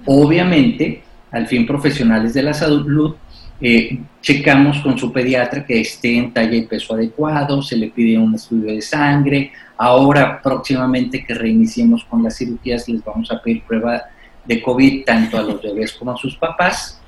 Obviamente, 0.05 1.03
al 1.31 1.48
fin 1.48 1.65
profesionales 1.65 2.34
de 2.34 2.43
la 2.43 2.53
salud, 2.53 3.15
eh, 3.59 3.99
checamos 4.21 4.79
con 4.79 4.97
su 4.97 5.11
pediatra 5.11 5.65
que 5.65 5.81
esté 5.81 6.17
en 6.17 6.33
talla 6.33 6.55
y 6.55 6.63
peso 6.63 6.93
adecuado, 6.93 7.61
se 7.61 7.75
le 7.75 7.87
pide 7.87 8.17
un 8.17 8.35
estudio 8.35 8.73
de 8.73 8.81
sangre. 8.81 9.51
Ahora, 9.77 10.41
próximamente 10.41 11.25
que 11.25 11.33
reiniciemos 11.33 12.03
con 12.05 12.23
las 12.23 12.37
cirugías, 12.37 12.87
les 12.87 13.03
vamos 13.03 13.31
a 13.31 13.41
pedir 13.41 13.63
prueba 13.63 14.03
de 14.45 14.61
COVID 14.61 15.03
tanto 15.05 15.37
a 15.37 15.41
los 15.41 15.61
bebés 15.61 15.93
como 15.93 16.11
a 16.11 16.17
sus 16.17 16.35
papás. 16.35 17.01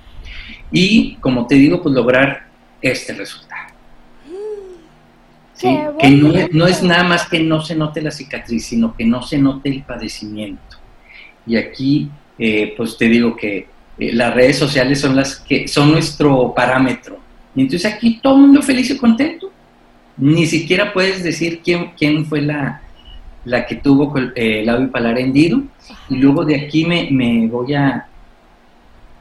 Y, 0.72 1.16
como 1.16 1.48
te 1.48 1.56
digo, 1.56 1.82
pues 1.82 1.96
lograr 1.96 2.48
este 2.82 3.14
resultado 3.14 3.60
que 5.60 6.10
no, 6.54 6.68
es 6.68 6.84
nada 6.84 7.04
más 7.04 7.28
que 7.28 7.42
no 7.42 7.62
se 7.62 7.76
note 7.76 8.02
la 8.02 8.12
cicatriz, 8.12 8.68
sino 8.68 8.96
que 8.96 9.06
no 9.06 9.22
se 9.22 9.38
note 9.38 9.70
el 9.70 9.84
padecimiento. 9.84 10.78
Y 11.46 11.58
aquí, 11.58 12.10
eh, 12.38 12.74
pues 12.78 12.98
te 12.98 13.06
digo 13.06 13.36
que 13.36 13.68
eh, 14.00 14.14
las 14.14 14.34
redes 14.34 14.58
sociales 14.58 15.00
son 15.00 15.16
las 15.16 15.36
que 15.36 15.68
son 15.68 15.92
nuestro 15.92 16.54
parámetro. 16.54 17.20
Y 17.56 17.62
entonces 17.62 17.92
aquí 17.92 18.20
todo 18.22 18.36
el 18.36 18.42
mundo 18.42 18.62
feliz 18.62 18.90
y 18.90 18.98
contento. 18.98 19.52
Ni 20.18 20.46
siquiera 20.46 20.94
puedes 20.94 21.24
decir 21.24 21.62
quién, 21.64 21.92
quién 21.98 22.26
fue 22.26 22.42
la, 22.42 22.82
la 23.46 23.66
que 23.66 23.76
tuvo 23.76 24.16
el 24.18 24.34
eh, 24.36 24.64
labio 24.66 24.92
palar 24.92 25.18
hendido. 25.18 25.62
Y 26.10 26.16
luego 26.16 26.46
de 26.46 26.56
aquí 26.56 26.86
me, 26.86 27.10
me 27.12 27.48
voy 27.48 27.74
a... 27.74 28.08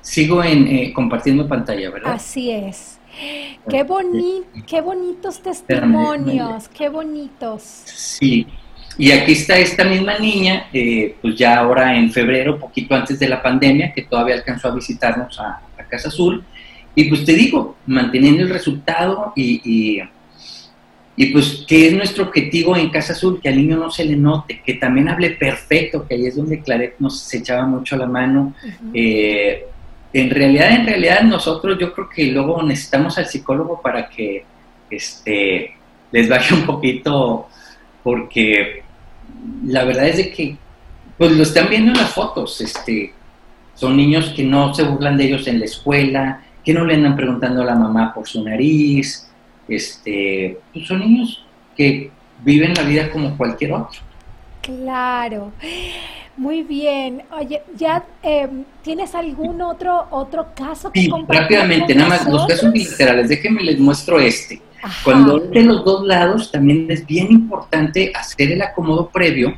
Sigo 0.01 0.43
en 0.43 0.93
compartiendo 0.93 1.47
pantalla, 1.47 1.91
¿verdad? 1.91 2.15
Así 2.15 2.51
es. 2.51 2.99
Qué, 3.69 3.83
boni 3.83 4.43
qué 4.67 4.81
bonitos 4.81 5.43
testimonios, 5.43 6.69
qué 6.69 6.89
bonitos. 6.89 7.63
Sí, 7.63 8.47
y 8.99 9.13
aquí 9.13 9.33
está 9.33 9.57
esta 9.57 9.85
misma 9.85 10.19
niña, 10.19 10.67
eh, 10.73 11.15
pues 11.23 11.37
ya 11.37 11.59
ahora 11.59 11.97
en 11.97 12.11
febrero, 12.11 12.59
poquito 12.59 12.97
antes 12.97 13.17
de 13.21 13.29
la 13.29 13.41
pandemia, 13.41 13.93
que 13.93 14.03
todavía 14.03 14.35
alcanzó 14.35 14.69
a 14.69 14.75
visitarnos 14.75 15.39
a, 15.39 15.63
Casa 15.89 16.09
Azul. 16.09 16.45
Y 16.95 17.05
pues 17.05 17.25
te 17.25 17.33
digo, 17.33 17.77
manteniendo 17.87 18.43
el 18.43 18.51
resultado 18.51 19.33
y, 19.35 20.03
y, 21.17 21.27
pues 21.33 21.65
que 21.67 21.87
es 21.87 21.95
nuestro 21.95 22.25
objetivo 22.25 22.77
en 22.77 22.91
Casa 22.91 23.13
Azul, 23.13 23.41
que 23.41 23.49
al 23.49 23.57
niño 23.57 23.77
no 23.77 23.91
se 23.91 24.05
le 24.05 24.17
note, 24.17 24.61
que 24.67 24.75
también 24.75 25.09
hable 25.09 25.31
perfecto, 25.31 26.07
que 26.07 26.17
ahí 26.17 26.27
es 26.27 26.37
donde 26.37 26.61
Claret 26.61 26.97
nos 26.99 27.33
echaba 27.33 27.65
mucho 27.67 27.97
la 27.97 28.07
mano. 28.07 28.53
Eh, 28.93 29.65
en 30.13 30.31
realidad, 30.31 30.73
en 30.73 30.87
realidad 30.87 31.23
nosotros 31.23 31.79
yo 31.79 31.93
creo 31.95 32.09
que 32.11 32.27
luego 32.27 32.63
necesitamos 32.63 33.17
al 33.17 33.27
psicólogo 33.27 33.81
para 33.81 34.09
que 34.11 34.45
este, 34.91 35.75
les 36.11 36.29
vaya 36.29 36.55
un 36.55 36.67
poquito, 36.67 37.49
porque 38.03 38.83
la 39.65 39.85
verdad 39.85 40.09
es 40.09 40.17
de 40.17 40.31
que, 40.31 40.57
pues 41.17 41.33
lo 41.33 41.43
están 41.43 41.69
viendo 41.69 41.93
en 41.93 41.99
las 41.99 42.11
fotos, 42.11 42.61
este, 42.61 43.13
son 43.75 43.97
niños 43.97 44.33
que 44.35 44.43
no 44.43 44.75
se 44.75 44.85
burlan 44.85 45.17
de 45.17 45.25
ellos 45.25 45.47
en 45.47 45.59
la 45.59 45.65
escuela, 45.65 46.43
que 46.65 46.73
no 46.73 46.85
le 46.85 46.95
andan 46.95 47.17
preguntando 47.17 47.63
a 47.63 47.65
la 47.65 47.75
mamá 47.75 48.13
por 48.15 48.29
su 48.29 48.43
nariz, 48.43 49.29
este, 49.69 50.59
pues 50.73 50.87
son 50.87 51.01
niños 51.01 51.45
que 51.77 52.11
viven 52.43 52.75
la 52.75 52.83
vida 52.83 53.11
como 53.11 53.37
cualquier 53.37 53.73
otro. 53.73 54.01
Claro. 54.63 55.53
Muy 56.37 56.63
bien. 56.63 57.23
Oye, 57.33 57.63
¿ya 57.77 58.05
em, 58.23 58.65
tienes 58.83 59.15
algún 59.15 59.61
otro 59.61 60.07
otro 60.11 60.49
caso 60.55 60.93
que 60.93 61.01
sí, 61.01 61.11
rápidamente, 61.27 61.95
nada 61.97 62.11
más 62.11 62.29
los 62.29 62.47
casos 62.47 62.73
bilaterales. 62.73 63.29
Déjenme 63.29 63.63
les 63.63 63.79
muestro 63.81 64.21
este. 64.21 64.63
Cuando 65.05 65.41
de 65.41 65.63
los 65.63 65.85
dos 65.85 66.07
lados 66.07 66.53
también 66.53 66.87
es 66.91 67.07
bien 67.07 67.33
importante 67.33 68.13
hacer 68.15 68.53
el 68.53 68.63
acomodo 68.63 69.09
previo 69.09 69.57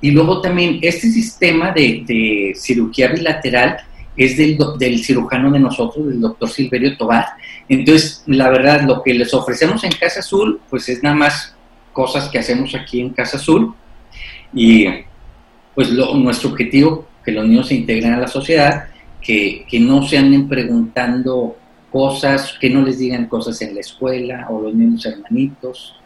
y 0.00 0.10
luego 0.10 0.40
también 0.40 0.78
este 0.82 1.08
sistema 1.10 1.72
de, 1.72 2.52
cirugía 2.56 3.08
bilateral 3.08 3.78
es 4.16 4.36
del, 4.36 4.58
del, 4.78 5.04
cirujano 5.04 5.50
de 5.50 5.58
nosotros, 5.58 6.06
del 6.06 6.20
doctor 6.20 6.48
Silverio 6.48 6.96
Tobar. 6.96 7.26
Entonces, 7.68 8.22
la 8.26 8.48
verdad, 8.48 8.82
lo 8.82 9.02
que 9.02 9.14
les 9.14 9.32
ofrecemos 9.34 9.84
en 9.84 9.92
Casa 9.92 10.20
Azul, 10.20 10.60
pues 10.70 10.88
es 10.88 11.02
nada 11.02 11.16
más 11.16 11.54
cosas 11.92 12.28
que 12.28 12.38
hacemos 12.38 12.74
aquí 12.74 13.00
en 13.00 13.10
Casa 13.10 13.36
Azul 13.36 13.74
y 14.52 14.86
pues 15.74 15.90
nuestro 15.90 16.50
objetivo, 16.50 17.06
que 17.24 17.32
los 17.32 17.46
niños 17.46 17.68
se 17.68 17.74
integren 17.74 18.14
a 18.14 18.18
la 18.18 18.28
sociedad, 18.28 18.88
que, 19.20 19.66
que 19.68 19.80
no 19.80 20.02
se 20.06 20.16
anden 20.16 20.48
preguntando 20.48 21.56
cosas, 21.90 22.56
que 22.60 22.70
no 22.70 22.82
les 22.82 22.98
digan 22.98 23.26
cosas 23.26 23.60
en 23.62 23.74
la 23.74 23.80
escuela 23.80 24.46
o 24.50 24.60
los 24.60 24.74
mismos 24.74 25.06
hermanitos. 25.06 25.96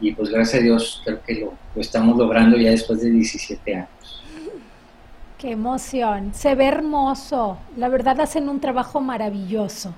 Y 0.00 0.12
pues 0.12 0.30
gracias 0.30 0.60
a 0.60 0.64
Dios 0.64 1.02
creo 1.04 1.22
que 1.22 1.34
lo, 1.34 1.54
lo 1.74 1.80
estamos 1.80 2.16
logrando 2.16 2.56
ya 2.56 2.70
después 2.70 3.00
de 3.00 3.10
17 3.10 3.74
años. 3.74 3.88
Qué 5.38 5.50
emoción, 5.52 6.32
se 6.34 6.54
ve 6.54 6.66
hermoso. 6.66 7.58
La 7.76 7.88
verdad 7.88 8.20
hacen 8.20 8.48
un 8.48 8.60
trabajo 8.60 9.00
maravilloso. 9.00 9.94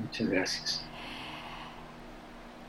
Muchas 0.00 0.28
gracias. 0.28 0.84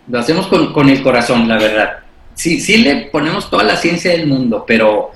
Lo 0.07 0.19
hacemos 0.19 0.47
con, 0.47 0.73
con 0.73 0.89
el 0.89 1.03
corazón, 1.03 1.47
la 1.47 1.57
verdad. 1.57 1.99
Sí, 2.33 2.59
sí 2.59 2.77
le 2.77 3.05
ponemos 3.05 3.49
toda 3.49 3.63
la 3.63 3.75
ciencia 3.75 4.11
del 4.11 4.27
mundo, 4.27 4.63
pero, 4.65 5.11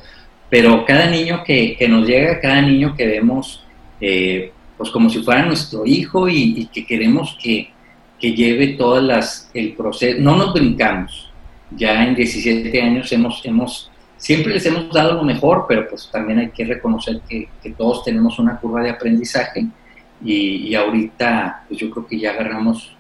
pero 0.50 0.86
cada 0.86 1.08
niño 1.08 1.44
que, 1.44 1.75
que 1.77 1.88
nos 1.88 2.08
llega, 2.08 2.39
cada 2.39 2.62
niño 2.62 2.96
que 2.96 3.08
vemos, 3.08 3.65
eh, 4.00 4.51
pues 4.77 4.89
como 4.89 5.10
si 5.10 5.22
fuera 5.24 5.46
nuestro 5.46 5.86
hijo 5.86 6.27
y, 6.27 6.65
que 6.67 6.86
queremos 6.86 7.38
que, 7.41 7.72
que, 8.20 8.34
lleve 8.34 8.70
todas 8.70 9.03
las, 9.03 9.50
el 9.53 9.74
proceso, 9.74 10.17
no 10.22 10.36
nos 10.36 10.53
brincamos, 10.53 11.32
ya 11.72 12.05
en 12.05 12.15
17 12.15 12.82
años 12.82 13.12
hemos, 13.12 13.46
hemos, 13.46 13.91
siempre 14.17 14.53
les 14.53 14.65
hemos 14.65 14.91
dado 14.91 15.13
lo 15.13 15.24
mejor, 15.24 15.65
pero 15.67 15.88
pues 15.88 16.10
también 16.12 16.39
hay 16.39 16.50
que 16.50 16.65
reconocer 16.65 17.22
que, 17.27 17.48
que 17.61 17.72
todos 17.72 18.03
tenemos 18.03 18.38
una 18.40 18.59
curva 18.59 18.81
de 18.81 18.90
aprendizaje 18.90 19.68
y, 20.24 20.68
y, 20.68 20.75
ahorita 20.75 21.66
pues 21.68 21.79
yo 21.79 21.90
creo 21.90 22.07
que 22.07 22.20
ya 22.20 22.31
agarramos 22.31 22.96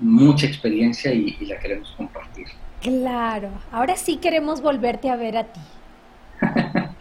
mucha 0.00 0.46
experiencia 0.46 1.12
y, 1.12 1.36
y 1.40 1.46
la 1.46 1.58
queremos 1.58 1.92
compartir. 1.96 2.46
Claro, 2.80 3.50
ahora 3.70 3.96
sí 3.96 4.16
queremos 4.16 4.60
volverte 4.60 5.08
a 5.08 5.16
ver 5.16 5.36
a 5.36 5.44
ti. 5.44 5.60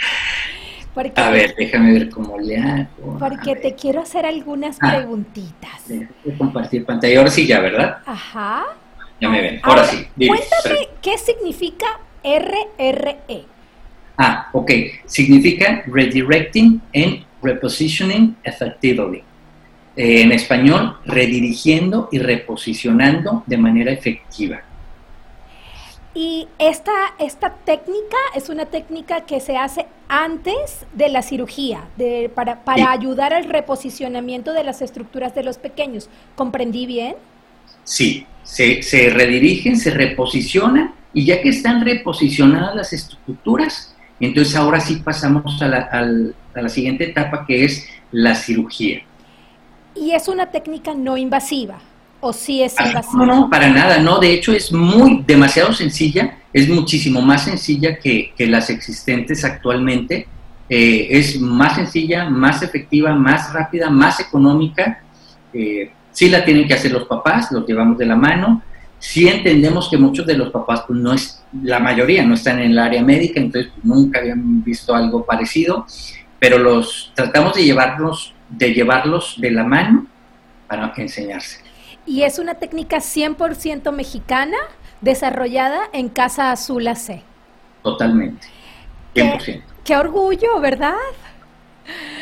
a 1.15 1.29
ver, 1.29 1.55
déjame 1.57 1.93
ver 1.93 2.09
cómo 2.09 2.37
le 2.37 2.57
hago. 2.57 3.17
Porque 3.17 3.55
te 3.55 3.75
quiero 3.75 4.01
hacer 4.01 4.25
algunas 4.25 4.77
ah, 4.81 4.95
preguntitas. 4.95 5.87
Déjame 5.87 6.37
compartir 6.37 6.85
pantalla. 6.85 7.19
Ahora 7.19 7.31
sí 7.31 7.47
ya, 7.47 7.59
¿verdad? 7.59 7.97
Ajá. 8.05 8.65
Ya 9.19 9.29
me 9.29 9.41
ven. 9.41 9.59
Ahora, 9.63 9.85
sí. 9.85 10.07
cuéntame 10.15 10.89
qué 11.01 11.17
significa 11.17 11.85
RRE. 12.23 13.45
Ah, 14.17 14.49
ok. 14.51 14.71
Significa 15.05 15.83
Redirecting 15.87 16.81
and 16.93 17.23
Repositioning 17.41 18.35
Effectively. 18.43 19.23
Eh, 19.95 20.21
en 20.21 20.31
español, 20.31 20.97
redirigiendo 21.05 22.09
y 22.11 22.19
reposicionando 22.19 23.43
de 23.45 23.57
manera 23.57 23.91
efectiva. 23.91 24.61
Y 26.13 26.49
esta, 26.59 26.91
esta 27.19 27.53
técnica 27.63 28.17
es 28.35 28.49
una 28.49 28.65
técnica 28.65 29.21
que 29.21 29.39
se 29.39 29.55
hace 29.55 29.85
antes 30.09 30.85
de 30.93 31.07
la 31.07 31.21
cirugía, 31.21 31.85
de, 31.95 32.29
para, 32.33 32.65
para 32.65 32.91
ayudar 32.91 33.33
al 33.33 33.45
reposicionamiento 33.45 34.51
de 34.51 34.65
las 34.65 34.81
estructuras 34.81 35.33
de 35.33 35.43
los 35.43 35.57
pequeños. 35.57 36.09
¿Comprendí 36.35 36.85
bien? 36.85 37.15
Sí, 37.85 38.25
se, 38.43 38.83
se 38.83 39.09
redirigen, 39.09 39.77
se 39.77 39.91
reposicionan 39.91 40.93
y 41.13 41.25
ya 41.25 41.41
que 41.41 41.49
están 41.49 41.83
reposicionadas 41.85 42.75
las 42.75 42.93
estructuras, 42.93 43.95
entonces 44.19 44.55
ahora 44.55 44.79
sí 44.81 44.97
pasamos 44.97 45.61
a 45.61 45.67
la, 45.67 45.89
a 46.53 46.61
la 46.61 46.69
siguiente 46.69 47.05
etapa 47.05 47.45
que 47.47 47.63
es 47.63 47.87
la 48.11 48.35
cirugía. 48.35 49.01
Y 49.95 50.11
es 50.11 50.27
una 50.27 50.51
técnica 50.51 50.93
no 50.93 51.17
invasiva. 51.17 51.79
¿O 52.23 52.31
sí 52.31 52.61
es 52.61 52.75
No, 53.15 53.25
no, 53.25 53.49
para 53.49 53.69
nada, 53.69 53.97
no. 53.97 54.19
De 54.19 54.31
hecho, 54.31 54.53
es 54.53 54.71
muy, 54.71 55.23
demasiado 55.25 55.73
sencilla. 55.73 56.37
Es 56.53 56.69
muchísimo 56.69 57.19
más 57.19 57.45
sencilla 57.45 57.97
que, 57.97 58.31
las 58.37 58.69
existentes 58.69 59.43
actualmente. 59.43 60.27
Eh, 60.69 61.07
es 61.09 61.41
más 61.41 61.75
sencilla, 61.75 62.29
más 62.29 62.61
efectiva, 62.61 63.15
más 63.15 63.51
rápida, 63.51 63.89
más 63.89 64.19
económica. 64.19 65.01
Eh, 65.51 65.91
sí 66.11 66.29
la 66.29 66.45
tienen 66.45 66.67
que 66.67 66.75
hacer 66.75 66.91
los 66.91 67.07
papás, 67.07 67.51
los 67.51 67.65
llevamos 67.65 67.97
de 67.97 68.05
la 68.05 68.15
mano. 68.15 68.61
Sí 68.99 69.27
entendemos 69.27 69.89
que 69.89 69.97
muchos 69.97 70.27
de 70.27 70.37
los 70.37 70.51
papás, 70.51 70.83
pues 70.87 70.99
no 70.99 71.13
es, 71.13 71.43
la 71.63 71.79
mayoría 71.79 72.23
no 72.23 72.35
están 72.35 72.59
en 72.59 72.71
el 72.71 72.77
área 72.77 73.01
médica, 73.01 73.39
entonces 73.39 73.71
pues, 73.73 73.83
nunca 73.83 74.19
habían 74.19 74.63
visto 74.63 74.93
algo 74.93 75.25
parecido, 75.25 75.87
pero 76.37 76.59
los 76.59 77.11
tratamos 77.15 77.55
de 77.55 77.65
llevarlos, 77.65 78.35
de 78.47 78.71
llevarlos 78.75 79.41
de 79.41 79.49
la 79.49 79.63
mano 79.63 80.05
para 80.67 80.93
enseñarse 80.97 81.70
y 82.11 82.23
es 82.23 82.39
una 82.39 82.55
técnica 82.55 82.97
100% 82.97 83.89
mexicana 83.93 84.57
desarrollada 84.99 85.79
en 85.93 86.09
Casa 86.09 86.51
Azul 86.51 86.85
AC. 86.85 87.21
Totalmente. 87.83 88.47
100%. 89.15 89.61
Qué, 89.85 89.95
orgullo, 89.95 90.59
¿verdad? 90.59 90.93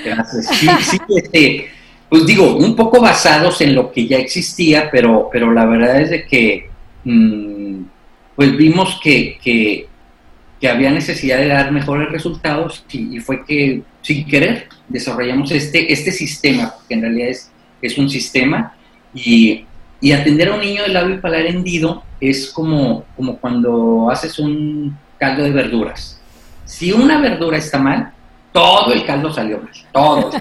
Gracias. 0.06 0.46
Sí, 0.46 0.68
sí, 0.82 0.98
este, 1.16 1.70
pues 2.08 2.24
digo, 2.28 2.56
un 2.56 2.76
poco 2.76 3.02
basados 3.02 3.62
en 3.62 3.74
lo 3.74 3.92
que 3.92 4.08
ya 4.08 4.18
existía, 4.18 4.92
pero, 4.92 5.28
pero 5.32 5.52
la 5.52 5.66
verdad 5.66 6.00
es 6.00 6.12
de 6.12 6.26
que 6.28 6.70
mm, 7.06 7.82
pues 8.36 8.56
vimos 8.56 9.00
que, 9.02 9.40
que, 9.44 9.88
había 10.70 10.92
necesidad 10.92 11.40
de 11.40 11.48
dar 11.48 11.72
mejores 11.72 12.12
resultados 12.12 12.86
y, 12.92 13.18
y, 13.18 13.20
fue 13.22 13.44
que 13.44 13.82
sin 14.02 14.28
querer 14.28 14.68
desarrollamos 14.88 15.52
este, 15.52 15.92
este 15.92 16.12
sistema, 16.12 16.76
que 16.88 16.94
en 16.94 17.02
realidad 17.02 17.30
es, 17.30 17.50
es 17.82 17.98
un 17.98 18.10
sistema 18.10 18.76
y 19.14 19.66
y 20.02 20.12
atender 20.12 20.50
a 20.50 20.56
un 20.56 20.62
niño 20.62 20.84
de 20.84 20.90
labio 20.90 21.22
palar 21.22 21.46
hendido 21.46 22.04
es 22.20 22.52
como, 22.52 23.06
como 23.16 23.38
cuando 23.38 24.10
haces 24.10 24.40
un 24.40 24.98
caldo 25.18 25.44
de 25.44 25.52
verduras. 25.52 26.22
Si 26.66 26.92
una 26.92 27.20
verdura 27.20 27.58
está 27.58 27.80
mal, 27.80 28.14
todo 28.52 28.94
el 28.94 29.06
caldo 29.06 29.34
salió 29.34 29.60
mal, 29.60 29.72
todo. 29.92 30.32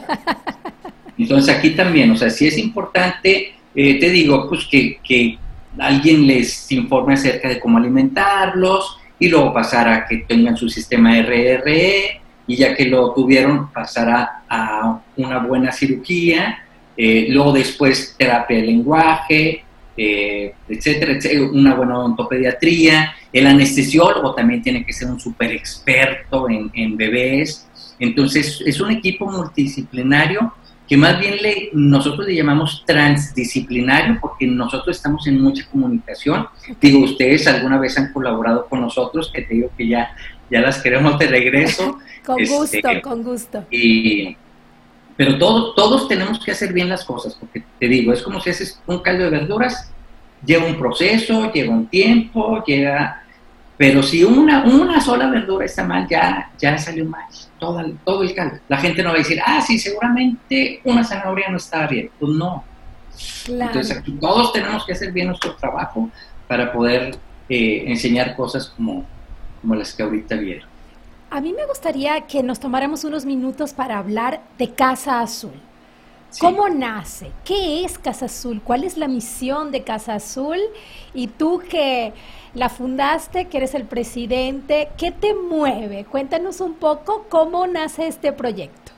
Entonces 1.19 1.55
aquí 1.55 1.71
también, 1.71 2.11
o 2.13 2.17
sea, 2.17 2.31
si 2.31 2.47
es 2.47 2.57
importante, 2.59 3.55
eh, 3.75 3.99
te 3.99 4.11
digo, 4.11 4.49
pues 4.49 4.65
que, 4.67 4.99
que, 5.03 5.39
alguien 5.79 6.27
les 6.27 6.73
informe 6.73 7.15
acerca 7.15 7.49
de 7.49 7.61
cómo 7.61 7.79
alimentarlos 7.79 8.99
y 9.17 9.29
luego 9.29 9.53
pasar 9.53 9.89
a 9.89 10.07
que 10.07 10.19
tengan 10.19 10.57
su 10.57 10.69
sistema 10.69 11.21
RRE 11.23 12.21
y 12.49 12.57
ya 12.57 12.75
que 12.75 12.87
lo 12.87 13.13
tuvieron, 13.13 13.71
pasar 13.71 14.09
a, 14.09 14.43
a 14.49 15.01
una 15.17 15.39
buena 15.39 15.71
cirugía 15.71 16.65
eh, 17.01 17.29
luego 17.31 17.53
después 17.53 18.17
terapia 18.19 18.57
de 18.57 18.65
lenguaje, 18.65 19.63
eh, 19.97 20.53
etcétera, 20.69 21.17
una 21.53 21.77
buena 21.77 21.97
odontopediatría. 21.97 23.15
El 23.33 23.47
anestesiólogo 23.47 24.35
también 24.35 24.63
tiene 24.63 24.85
que 24.85 24.93
ser 24.93 25.09
un 25.09 25.21
súper 25.21 25.53
experto 25.53 26.49
en, 26.51 26.97
bebés. 26.97 27.69
Entonces, 28.01 28.61
es 28.67 28.81
un 28.81 28.91
equipo 28.91 29.31
multidisciplinario 29.31 30.53
que 30.89 30.97
más 30.97 31.21
bien 31.21 31.37
le, 31.41 31.71
nosotros 31.73 32.27
le 32.27 32.35
llamamos 32.35 32.83
transdisciplinario 32.85 34.19
porque 34.21 34.47
nosotros 34.49 34.97
estamos 34.97 35.25
en 35.29 35.41
mucha 35.41 35.69
comunicación. 35.71 36.49
Digo, 36.81 37.05
ustedes 37.05 37.47
alguna 37.47 37.79
vez 37.79 37.97
han 37.97 38.13
colaborado 38.13 38.67
con 38.67 38.81
nosotros, 38.81 39.31
que 39.33 39.43
te 39.43 39.55
digo 39.55 39.71
que 39.77 39.87
ya, 39.87 40.17
ya 40.51 40.61
las 40.61 40.83
queremos 40.83 41.17
de 41.17 41.29
regreso. 41.29 41.99
con 42.27 42.39
gusto, 42.39 42.65
este, 42.65 43.03
con 43.03 43.23
gusto. 43.23 43.65
Y, 43.71 44.37
pero 45.19 45.37
todos, 45.37 45.75
todos 45.75 46.07
tenemos 46.07 46.39
que 46.39 46.53
hacer 46.53 46.73
bien 46.73 46.89
las 46.89 47.05
cosas, 47.05 47.35
porque 47.35 47.65
te 47.81 47.89
digo, 47.89 48.13
es 48.13 48.23
como 48.23 48.41
si 48.41 48.51
haces 48.51 48.81
un 48.87 49.01
caldo 49.01 49.25
de 49.25 49.31
verduras, 49.31 49.93
lleva 50.47 50.65
un 50.65 50.79
proceso, 50.79 51.53
lleva 51.53 51.75
un 51.75 51.89
tiempo, 51.89 52.63
llega... 52.65 53.25
Pero 53.77 54.01
si 54.01 54.23
una, 54.23 54.63
una 54.63 55.01
sola 55.01 55.29
verdura 55.29 55.65
está 55.65 55.85
mal, 55.85 56.07
ya, 56.09 56.51
ya 56.57 56.79
salió 56.79 57.05
mal 57.05 57.27
todo, 57.59 57.85
todo 58.05 58.23
el 58.23 58.33
caldo. 58.33 58.59
La 58.69 58.77
gente 58.77 59.03
no 59.03 59.09
va 59.09 59.17
a 59.17 59.19
decir, 59.19 59.41
ah, 59.45 59.61
sí, 59.61 59.77
seguramente 59.79 60.81
una 60.85 61.03
zanahoria 61.03 61.49
no 61.49 61.57
estaba 61.57 61.89
bien. 61.89 62.11
Pues 62.19 62.33
no. 62.33 62.65
Entonces 63.49 63.97
aquí 63.97 64.13
todos 64.21 64.53
tenemos 64.53 64.85
que 64.87 64.93
hacer 64.93 65.13
bien 65.13 65.27
nuestro 65.27 65.57
trabajo 65.57 66.09
para 66.47 66.73
poder 66.73 67.17
eh, 67.49 67.85
enseñar 67.87 68.37
cosas 68.37 68.69
como, 68.69 69.05
como 69.61 69.75
las 69.75 69.93
que 69.95 70.05
ahorita 70.05 70.37
vieron. 70.37 70.68
A 71.31 71.43
mí 71.43 71.53
me 71.53 71.67
gustaría 71.67 72.23
que 72.23 72.43
nos 72.43 72.59
tomáramos 72.59 73.05
unos 73.05 73.27
minutos 73.27 73.75
para 73.75 73.99
hablar 73.99 74.41
de 74.57 74.71
Casa 74.71 75.21
Azul. 75.21 75.53
¿Cómo 76.41 76.71
nace? 76.71 77.31
¿Qué 77.45 77.85
es 77.85 77.99
Casa 77.99 78.27
Azul? 78.27 78.63
¿Cuál 78.65 78.85
es 78.85 78.97
la 78.97 79.09
misión 79.09 79.71
de 79.71 79.83
Casa 79.83 80.15
Azul? 80.15 80.59
Y 81.13 81.27
tú 81.27 81.63
que 81.69 82.15
la 82.55 82.71
fundaste, 82.71 83.47
que 83.47 83.59
eres 83.59 83.75
el 83.75 83.85
presidente, 83.85 84.89
¿qué 84.97 85.11
te 85.11 85.35
mueve? 85.35 86.07
Cuéntanos 86.07 86.63
un 86.63 86.75
poco 86.75 87.27
cómo 87.29 87.67
nace 87.67 88.09
este 88.09 88.33
proyecto. 88.33 88.93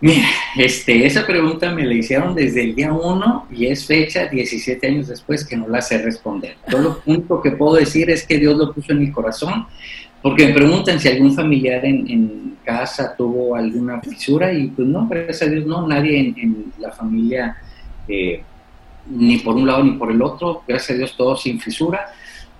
Mira, 0.00 0.28
este, 0.56 1.06
esa 1.06 1.26
pregunta 1.26 1.72
me 1.72 1.84
la 1.84 1.94
hicieron 1.94 2.34
desde 2.34 2.62
el 2.62 2.74
día 2.76 2.92
1 2.92 3.48
y 3.50 3.66
es 3.66 3.84
fecha 3.84 4.26
17 4.26 4.86
años 4.86 5.08
después 5.08 5.44
que 5.44 5.56
no 5.56 5.68
la 5.68 5.80
sé 5.80 5.98
responder. 5.98 6.56
Yo 6.68 6.78
lo 6.78 7.02
único 7.06 7.42
que 7.42 7.52
puedo 7.52 7.74
decir 7.74 8.08
es 8.08 8.24
que 8.24 8.38
Dios 8.38 8.56
lo 8.56 8.72
puso 8.72 8.92
en 8.92 9.00
mi 9.00 9.10
corazón, 9.10 9.66
porque 10.22 10.46
me 10.46 10.52
preguntan 10.52 10.98
si 10.98 11.08
algún 11.08 11.34
familiar 11.34 11.84
en, 11.84 12.48
casa 12.64 13.14
tuvo 13.16 13.56
alguna 13.56 13.98
fisura 14.02 14.52
y 14.52 14.66
pues 14.66 14.86
no, 14.86 15.08
gracias 15.08 15.40
a 15.40 15.46
Dios 15.46 15.64
no, 15.64 15.88
nadie 15.88 16.34
en, 16.36 16.70
la 16.78 16.92
familia 16.92 17.56
eh, 18.06 18.42
ni 19.08 19.38
por 19.38 19.56
un 19.56 19.66
lado 19.66 19.82
ni 19.82 19.92
por 19.92 20.10
el 20.10 20.20
otro, 20.20 20.64
gracias 20.68 20.90
a 20.90 20.98
Dios 20.98 21.16
todo 21.16 21.34
sin 21.34 21.58
fisura, 21.58 22.10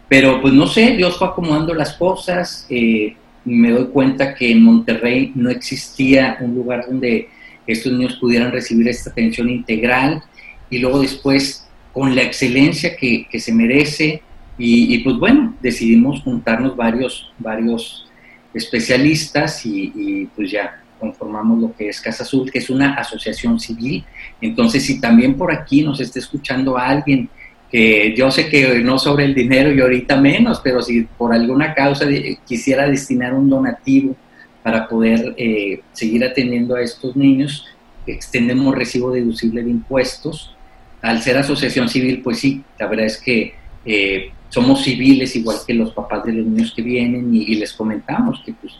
pero 0.09 0.41
pues 0.41 0.55
no 0.55 0.67
sé, 0.67 0.97
Dios 0.97 1.19
fue 1.19 1.29
acomodando 1.29 1.75
las 1.75 1.93
cosas, 1.93 2.67
eh, 2.71 3.15
me 3.45 3.71
doy 3.71 3.89
cuenta 3.89 4.35
que 4.35 4.51
en 4.51 4.63
Monterrey 4.63 5.33
no 5.35 5.51
existía 5.51 6.39
un 6.41 6.55
lugar 6.55 6.87
donde 6.87 7.29
estos 7.67 7.93
niños 7.93 8.17
pudieran 8.17 8.51
recibir 8.51 8.89
esta 8.89 9.11
atención 9.11 9.51
integral 9.51 10.23
y 10.71 10.79
luego 10.79 11.01
después 11.01 11.69
con 11.93 12.15
la 12.15 12.23
excelencia 12.23 12.97
que, 12.97 13.27
se 13.39 13.53
merece 13.53 14.23
y, 14.59 14.99
pues 14.99 15.17
bueno, 15.17 15.55
decidimos 15.63 16.21
juntarnos 16.23 16.77
varios, 16.77 17.33
varios 17.39 18.07
especialistas 18.53 19.65
y, 19.65 20.29
pues 20.35 20.51
ya 20.51 20.83
conformamos 20.99 21.61
lo 21.61 21.77
que 21.77 21.89
es 21.89 22.01
Casa 22.01 22.25
Azul, 22.25 22.51
que 22.51 22.59
es 22.59 22.69
una 22.69 22.95
asociación 22.95 23.61
civil. 23.61 24.05
Entonces, 24.41 24.85
si 24.85 25.01
también 25.01 25.37
por 25.37 25.53
aquí 25.53 25.83
nos 25.83 26.01
está 26.01 26.19
escuchando 26.19 26.77
alguien 26.77 27.29
que 27.71 28.15
yo 28.17 28.31
sé 28.31 28.49
que 28.49 28.81
no 28.81 28.99
sobre 28.99 29.27
el 29.27 29.35
dinero 29.35 29.73
y 29.73 29.81
ahorita 29.81 30.21
menos, 30.21 30.61
pero 30.65 30.83
si 30.83 31.03
por 31.03 31.33
alguna 31.33 31.75
causa 31.75 32.07
quisiera 32.47 32.89
destinar 32.89 33.35
un 33.35 33.49
donativo 33.49 34.17
para 34.63 34.89
poder 34.89 35.35
eh, 35.37 35.83
seguir 35.93 36.25
atendiendo 36.25 36.75
a 36.75 36.83
estos 36.83 37.15
niños, 37.15 37.67
extendemos 38.07 38.75
recibo 38.75 39.13
deducible 39.13 39.63
de 39.63 39.71
impuestos. 39.71 40.57
Al 41.01 41.23
ser 41.23 41.37
asociación 41.37 41.89
civil, 41.89 42.23
pues 42.23 42.41
sí, 42.41 42.65
la 42.79 42.87
verdad 42.87 43.07
es 43.07 43.19
que 43.19 43.55
eh, 43.85 44.33
somos 44.49 44.83
civiles 44.83 45.37
igual 45.37 45.59
que 45.67 45.75
los 45.75 45.93
papás 45.93 46.25
de 46.25 46.33
los 46.33 46.47
niños 46.47 46.73
que 46.75 46.83
vienen 46.83 47.35
y, 47.35 47.55
les 47.57 47.73
comentamos 47.73 48.43
que 48.45 48.53
pues 48.53 48.75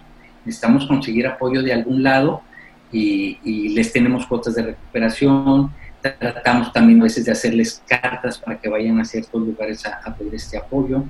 necesitamos 0.45 0.87
conseguir 0.87 1.27
apoyo 1.27 1.63
de 1.63 1.73
algún 1.73 2.03
lado 2.03 2.43
y, 2.91 3.69
les 3.75 3.93
tenemos 3.93 4.27
cuotas 4.27 4.55
de 4.55 4.63
recuperación, 4.63 5.71
tratamos 6.01 6.73
también 6.73 7.01
a 7.01 7.05
veces 7.05 7.27
de 7.27 7.33
hacerles 7.33 7.83
cartas 7.87 8.39
para 8.39 8.59
que 8.59 8.69
vayan 8.69 8.99
a 8.99 9.05
ciertos 9.05 9.41
lugares 9.41 9.85
a, 9.85 10.15
pedir 10.15 10.35
este 10.35 10.57
apoyo. 10.57 11.05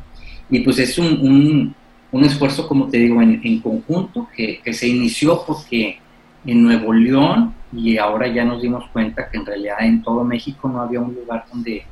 Y 0.50 0.60
pues 0.60 0.78
es 0.80 0.98
un, 0.98 1.74
un, 2.10 2.24
esfuerzo, 2.24 2.66
como 2.66 2.88
te 2.88 2.98
digo, 2.98 3.22
en, 3.22 3.60
conjunto 3.60 4.28
que, 4.34 4.60
que, 4.60 4.72
se 4.72 4.88
inició 4.88 5.44
porque 5.46 6.00
en 6.44 6.62
Nuevo 6.62 6.92
León 6.92 7.54
y 7.72 7.96
ahora 7.98 8.26
ya 8.26 8.44
nos 8.44 8.60
dimos 8.60 8.88
cuenta 8.92 9.28
que 9.30 9.36
en 9.36 9.46
realidad 9.46 9.76
en 9.80 10.02
todo 10.02 10.24
México 10.24 10.68
no 10.68 10.80
había 10.80 11.00
un 11.00 11.14
lugar 11.14 11.44
donde, 11.52 11.84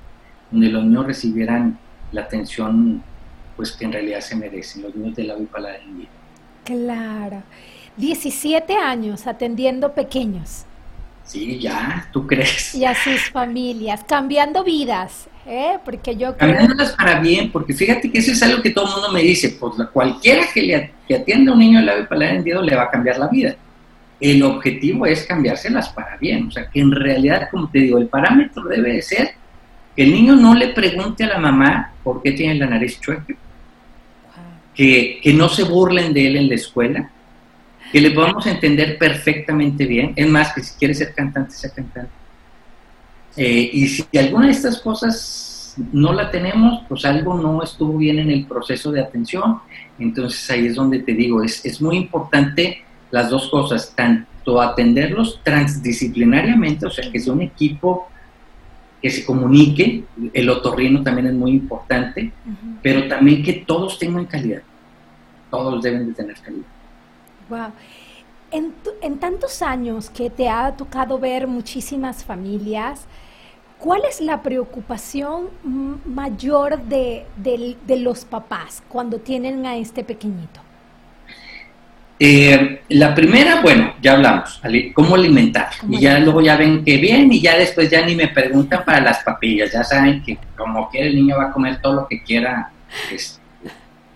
donde 0.51 0.69
los 0.69 0.85
niños 0.85 1.07
recibieran 1.07 1.79
la 2.13 2.23
atención 2.23 3.03
pues 3.57 3.73
que 3.73 3.87
en 3.87 3.93
realidad 3.93 4.21
se 4.21 4.37
merecen, 4.37 4.83
los 4.83 4.95
niños 4.95 5.17
de 5.17 5.25
la 5.25 5.37
Paladar 5.51 5.81
en 5.81 6.07
Claro. 6.65 7.43
17 7.97 8.75
años 8.75 9.27
atendiendo 9.27 9.93
pequeños. 9.93 10.67
Sí, 11.25 11.59
ya, 11.59 12.09
¿tú 12.13 12.27
crees? 12.27 12.75
Y 12.75 12.85
a 12.85 12.95
sus 12.95 13.31
familias, 13.31 14.05
cambiando 14.07 14.63
vidas, 14.63 15.27
¿eh? 15.47 15.79
Porque 15.85 16.15
yo 16.15 16.37
creo... 16.37 16.51
Cambiándolas 16.51 16.93
para 16.93 17.19
bien, 17.19 17.51
porque 17.51 17.73
fíjate 17.73 18.13
que 18.13 18.19
eso 18.19 18.33
es 18.33 18.43
algo 18.43 18.63
que 18.63 18.71
todo 18.71 18.87
el 18.87 18.93
mundo 18.93 19.13
me 19.13 19.23
dice, 19.23 19.57
pues 19.59 19.75
cualquiera 19.93 20.43
que, 20.53 20.63
le, 20.63 20.93
que 21.09 21.17
atienda 21.17 21.51
a 21.51 21.55
un 21.55 21.61
niño 21.61 21.81
de 21.81 21.87
labio 21.87 22.09
paladar 22.09 22.37
hendido 22.37 22.63
le 22.63 22.77
va 22.77 22.85
a 22.85 22.91
cambiar 22.91 23.19
la 23.19 23.29
vida. 23.29 23.57
El 24.21 24.43
objetivo 24.43 25.05
es 25.07 25.25
cambiárselas 25.25 25.89
para 25.89 26.17
bien, 26.17 26.47
o 26.47 26.51
sea, 26.51 26.69
que 26.71 26.81
en 26.81 26.93
realidad, 26.93 27.49
como 27.51 27.69
te 27.71 27.81
digo, 27.81 27.99
el 27.99 28.07
parámetro 28.07 28.63
debe 28.65 28.93
de 28.93 29.03
ser 29.03 29.35
el 29.97 30.13
niño 30.13 30.37
no 30.37 30.55
le 30.55 30.69
pregunte 30.69 31.25
a 31.25 31.29
la 31.29 31.39
mamá 31.39 31.93
por 32.03 32.23
qué 32.23 32.33
tiene 32.33 32.55
la 32.57 32.67
nariz 32.67 33.01
chueca, 33.01 33.35
que, 34.75 35.21
no 35.35 35.49
se 35.49 35.65
burlen 35.65 36.13
de 36.13 36.27
él 36.27 36.37
en 36.37 36.49
la 36.49 36.55
escuela, 36.55 37.11
que 37.91 38.01
le 38.01 38.11
podamos 38.11 38.47
entender 38.47 38.99
perfectamente 38.99 39.87
bien. 39.87 40.13
Es 40.15 40.29
más, 40.29 40.53
que 40.53 40.63
si 40.63 40.75
quiere 40.79 40.95
ser 40.95 41.15
cantante, 41.15 41.53
sea 41.53 41.71
cantante. 41.71 42.11
Eh, 43.37 43.71
y 43.73 43.89
si 43.89 44.19
alguna 44.19 44.47
de 44.47 44.53
estas 44.53 44.81
cosas 44.81 45.77
no 45.93 46.13
la 46.13 46.31
tenemos, 46.31 46.83
pues 46.89 47.05
algo 47.05 47.35
no 47.35 47.63
estuvo 47.63 47.97
bien 47.97 48.19
en 48.19 48.31
el 48.31 48.47
proceso 48.47 48.93
de 48.93 49.01
atención. 49.01 49.61
Entonces 49.99 50.51
ahí 50.51 50.67
es 50.67 50.75
donde 50.75 51.01
te 51.01 51.13
digo, 51.13 51.43
es, 51.43 51.65
es 51.65 51.81
muy 51.81 51.97
importante 51.97 52.83
las 53.11 53.31
dos 53.31 53.49
cosas, 53.49 53.95
tanto 53.95 54.61
atenderlos 54.61 55.41
transdisciplinariamente, 55.43 56.87
o 56.87 56.91
sea, 56.91 57.11
que 57.11 57.21
sea 57.21 57.33
un 57.33 57.43
equipo 57.43 58.09
que 59.03 59.11
se 59.11 59.25
comunique, 59.25 60.05
el 60.33 60.49
otorrino 60.49 61.03
también 61.03 61.29
es 61.29 61.35
muy 61.35 61.53
importante, 61.53 62.33
pero 62.83 63.09
también 63.09 63.43
que 63.43 63.53
todos 63.53 63.99
tengan 63.99 64.27
calidad, 64.27 64.63
todos 65.51 65.83
deben 65.83 66.09
de 66.09 66.15
tener 66.15 66.37
calidad. 66.41 66.67
Wow. 67.49 67.73
En, 68.51 68.73
en 69.03 69.19
tantos 69.19 69.61
años 69.63 70.09
que 70.09 70.31
te 70.31 70.49
ha 70.49 70.77
tocado 70.77 71.19
ver 71.19 71.47
muchísimas 71.47 72.25
familias, 72.25 73.07
¿cuál 73.79 74.03
es 74.09 74.21
la 74.21 74.43
preocupación 74.43 75.49
mayor 76.05 76.83
de, 76.83 77.27
de 77.37 77.97
los 77.99 78.25
papás 78.25 78.83
cuando 78.89 79.19
tienen 79.19 79.67
a 79.67 79.77
este 79.77 80.05
pequeñito? 80.05 80.66
Eh, 82.19 82.83
la 82.89 83.15
primera, 83.15 83.61
bueno, 83.61 83.95
ya 84.01 84.13
hablamos, 84.13 84.61
cómo 84.95 85.15
alimentar. 85.15 85.69
Y 85.89 86.01
ya 86.01 86.19
luego 86.19 86.41
ya 86.41 86.57
ven 86.57 86.85
que 86.85 86.97
bien 86.97 87.31
y 87.31 87.41
ya 87.41 87.59
después 87.59 87.91
ya 87.91 88.05
ni 88.07 88.15
me 88.15 88.29
preguntan 88.29 88.85
para 88.85 89.01
las 89.01 89.23
papillas. 89.23 89.73
Ya 89.73 89.85
saben 89.85 90.23
que 90.23 90.39
como 90.57 90.89
quiere 90.89 91.09
el 91.09 91.17
niño 91.17 91.37
va 91.37 91.49
a 91.49 91.53
comer 91.53 91.81
todo 91.81 91.95
lo 91.95 92.09
que 92.09 92.23
quiera 92.23 92.71
este, 93.13 93.41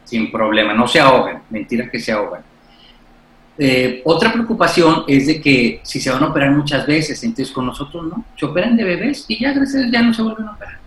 sin 0.04 0.32
problema. 0.32 0.72
No 0.72 0.88
se 0.88 1.00
ahogan, 1.00 1.42
mentira 1.50 1.90
que 1.90 2.00
se 2.00 2.12
ahogan. 2.12 2.42
Eh, 3.58 4.00
otra 4.06 4.32
preocupación 4.32 5.04
es 5.06 5.26
de 5.26 5.38
que 5.38 5.80
si 5.82 6.00
se 6.00 6.10
van 6.10 6.22
a 6.22 6.28
operar 6.28 6.52
muchas 6.52 6.86
veces, 6.86 7.22
entonces 7.22 7.52
con 7.52 7.66
nosotros 7.66 8.06
no, 8.06 8.24
se 8.34 8.46
operan 8.46 8.74
de 8.74 8.84
bebés 8.84 9.26
y 9.28 9.38
ya 9.38 9.52
gracias 9.52 9.90
ya 9.92 10.00
no 10.00 10.14
se 10.14 10.22
vuelven 10.22 10.48
a 10.48 10.52
operar. 10.52 10.78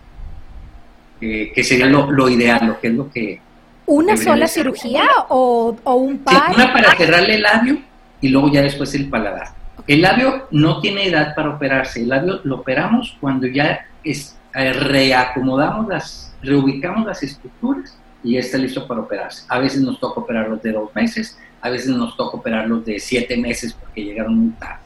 Eh, 1.20 1.52
que 1.54 1.62
sería 1.62 1.86
lo, 1.86 2.10
lo 2.10 2.28
ideal, 2.28 2.66
lo 2.66 2.80
que 2.80 2.88
es 2.88 2.94
lo 2.94 3.08
que 3.08 3.40
¿Una 3.86 4.16
sola 4.16 4.48
cirugía 4.48 5.04
o, 5.28 5.76
un 5.84 6.18
par? 6.18 6.54
una 6.54 6.72
para 6.72 6.94
cerrarle 6.96 7.34
el 7.34 7.42
labio 7.42 7.78
y 8.20 8.28
luego 8.28 8.50
ya 8.50 8.62
después 8.62 8.94
el 8.94 9.08
paladar. 9.08 9.48
El 9.86 10.00
labio 10.00 10.48
no 10.50 10.80
tiene 10.80 11.08
edad 11.08 11.34
para 11.34 11.50
operarse. 11.50 12.00
El 12.00 12.08
labio 12.08 12.40
lo 12.44 12.56
operamos 12.56 13.16
cuando 13.20 13.46
ya 13.46 13.86
es, 14.02 14.38
eh, 14.54 14.72
reacomodamos 14.72 15.88
las, 15.88 16.34
reubicamos 16.42 17.06
las 17.06 17.22
estructuras 17.22 17.98
y 18.22 18.32
ya 18.32 18.40
está 18.40 18.56
listo 18.56 18.86
para 18.88 19.00
operarse. 19.00 19.44
A 19.48 19.58
veces 19.58 19.82
nos 19.82 20.00
toca 20.00 20.20
operarlos 20.20 20.62
de 20.62 20.72
dos 20.72 20.94
meses, 20.94 21.38
a 21.60 21.68
veces 21.68 21.88
nos 21.88 22.16
toca 22.16 22.38
operarlos 22.38 22.84
de 22.86 22.98
siete 22.98 23.36
meses 23.36 23.74
porque 23.74 24.04
llegaron 24.04 24.36
muy 24.38 24.50
tarde. 24.54 24.80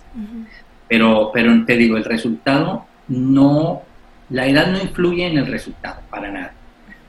pero, 0.88 1.30
pero 1.32 1.64
te 1.64 1.76
digo, 1.76 1.96
el 1.96 2.04
resultado 2.04 2.86
no, 3.06 3.82
la 4.30 4.46
edad 4.46 4.66
no 4.66 4.80
influye 4.80 5.26
en 5.26 5.38
el 5.38 5.46
resultado, 5.46 6.00
para 6.10 6.30
nada. 6.30 6.52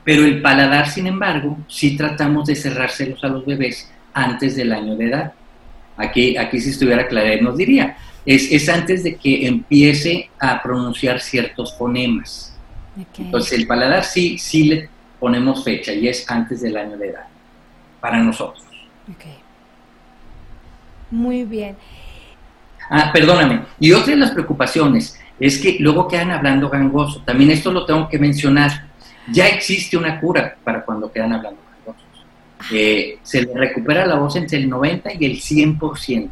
Pero 0.10 0.26
el 0.26 0.42
paladar, 0.42 0.90
sin 0.90 1.06
embargo, 1.06 1.56
sí 1.68 1.96
tratamos 1.96 2.48
de 2.48 2.56
cerrárselos 2.56 3.24
a 3.24 3.28
los 3.28 3.46
bebés 3.46 3.92
antes 4.12 4.56
del 4.56 4.74
año 4.74 4.96
de 4.96 5.06
edad. 5.06 5.34
Aquí, 5.98 6.36
aquí 6.36 6.60
si 6.60 6.72
estuviera 6.72 7.08
Claret 7.08 7.44
nos 7.44 7.56
diría, 7.56 7.96
es, 8.26 8.52
es 8.52 8.68
antes 8.70 9.04
de 9.04 9.18
que 9.18 9.46
empiece 9.46 10.32
a 10.40 10.64
pronunciar 10.64 11.20
ciertos 11.20 11.78
fonemas. 11.78 12.58
Entonces 13.20 13.60
el 13.60 13.68
paladar 13.68 14.04
sí, 14.04 14.40
sí 14.40 14.64
le 14.64 14.90
ponemos 15.20 15.64
fecha 15.64 15.94
y 15.94 16.08
es 16.08 16.28
antes 16.28 16.62
del 16.62 16.78
año 16.78 16.98
de 16.98 17.10
edad, 17.10 17.28
para 18.02 18.18
nosotros. 18.18 18.66
Muy 21.12 21.44
bien. 21.44 21.78
Ah, 22.90 23.12
perdóname. 23.14 23.62
Y 23.80 23.92
otra 23.92 24.14
de 24.14 24.18
las 24.22 24.32
preocupaciones 24.32 25.20
es 25.40 25.60
que 25.60 25.78
luego 25.80 26.08
quedan 26.08 26.32
hablando 26.32 26.68
gangoso. 26.68 27.22
También 27.22 27.52
esto 27.52 27.72
lo 27.72 27.86
tengo 27.86 28.10
que 28.10 28.18
mencionar. 28.18 28.89
Ya 29.32 29.48
existe 29.48 29.98
una 29.98 30.20
cura 30.20 30.58
para 30.64 30.84
cuando 30.84 31.12
quedan 31.12 31.34
hablando 31.34 31.60
gangosos. 31.86 32.26
Eh, 32.72 33.20
se 33.22 33.42
le 33.42 33.54
recupera 33.54 34.06
la 34.06 34.16
voz 34.16 34.36
entre 34.36 34.58
el 34.58 34.70
90 34.70 35.14
y 35.20 35.26
el 35.26 35.40
100%. 35.40 36.30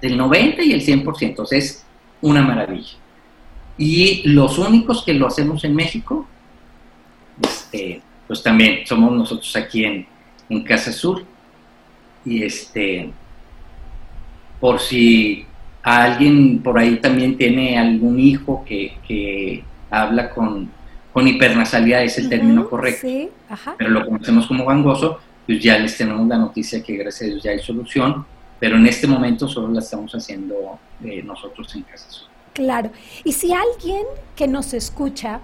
Del 0.00 0.16
90 0.16 0.62
y 0.62 0.72
el 0.72 0.84
100%. 0.84 1.38
O 1.38 1.46
sea, 1.46 1.58
es 1.58 1.84
una 2.20 2.42
maravilla. 2.42 2.96
Y 3.78 4.28
los 4.28 4.58
únicos 4.58 5.04
que 5.04 5.14
lo 5.14 5.26
hacemos 5.26 5.64
en 5.64 5.74
México, 5.74 6.26
este, 7.42 8.02
pues 8.26 8.42
también 8.42 8.86
somos 8.86 9.12
nosotros 9.12 9.54
aquí 9.56 9.84
en, 9.84 10.06
en 10.48 10.62
Casa 10.62 10.92
Sur. 10.92 11.24
Y 12.24 12.44
este, 12.44 13.10
por 14.60 14.78
si 14.78 15.44
alguien 15.82 16.62
por 16.62 16.78
ahí 16.78 16.96
también 16.96 17.36
tiene 17.36 17.76
algún 17.78 18.18
hijo 18.18 18.64
que, 18.64 19.64
habla 19.90 20.30
con, 20.30 20.70
con 21.12 21.28
hipernasalidad, 21.28 22.02
es 22.02 22.18
el 22.18 22.28
término 22.28 22.68
correcto, 22.68 23.06
pero 23.76 23.90
lo 23.90 24.04
conocemos 24.06 24.46
como 24.46 24.64
gangoso, 24.64 25.18
pues 25.46 25.60
ya 25.60 25.78
les 25.78 25.96
tenemos 25.96 26.26
la 26.26 26.38
noticia 26.38 26.82
que 26.82 26.96
gracias 26.96 27.22
a 27.22 27.32
Dios 27.32 27.42
ya 27.42 27.50
hay 27.50 27.58
solución, 27.58 28.24
pero 28.58 28.76
en 28.76 28.86
este 28.86 29.06
momento 29.06 29.46
solo 29.48 29.68
la 29.68 29.80
estamos 29.80 30.12
haciendo 30.12 30.78
eh, 31.04 31.22
nosotros 31.22 31.74
en 31.74 31.82
Casa. 31.82 32.06
Claro, 32.54 32.90
y 33.24 33.32
si 33.32 33.52
alguien 33.52 34.04
que 34.36 34.46
nos 34.46 34.72
escucha 34.74 35.40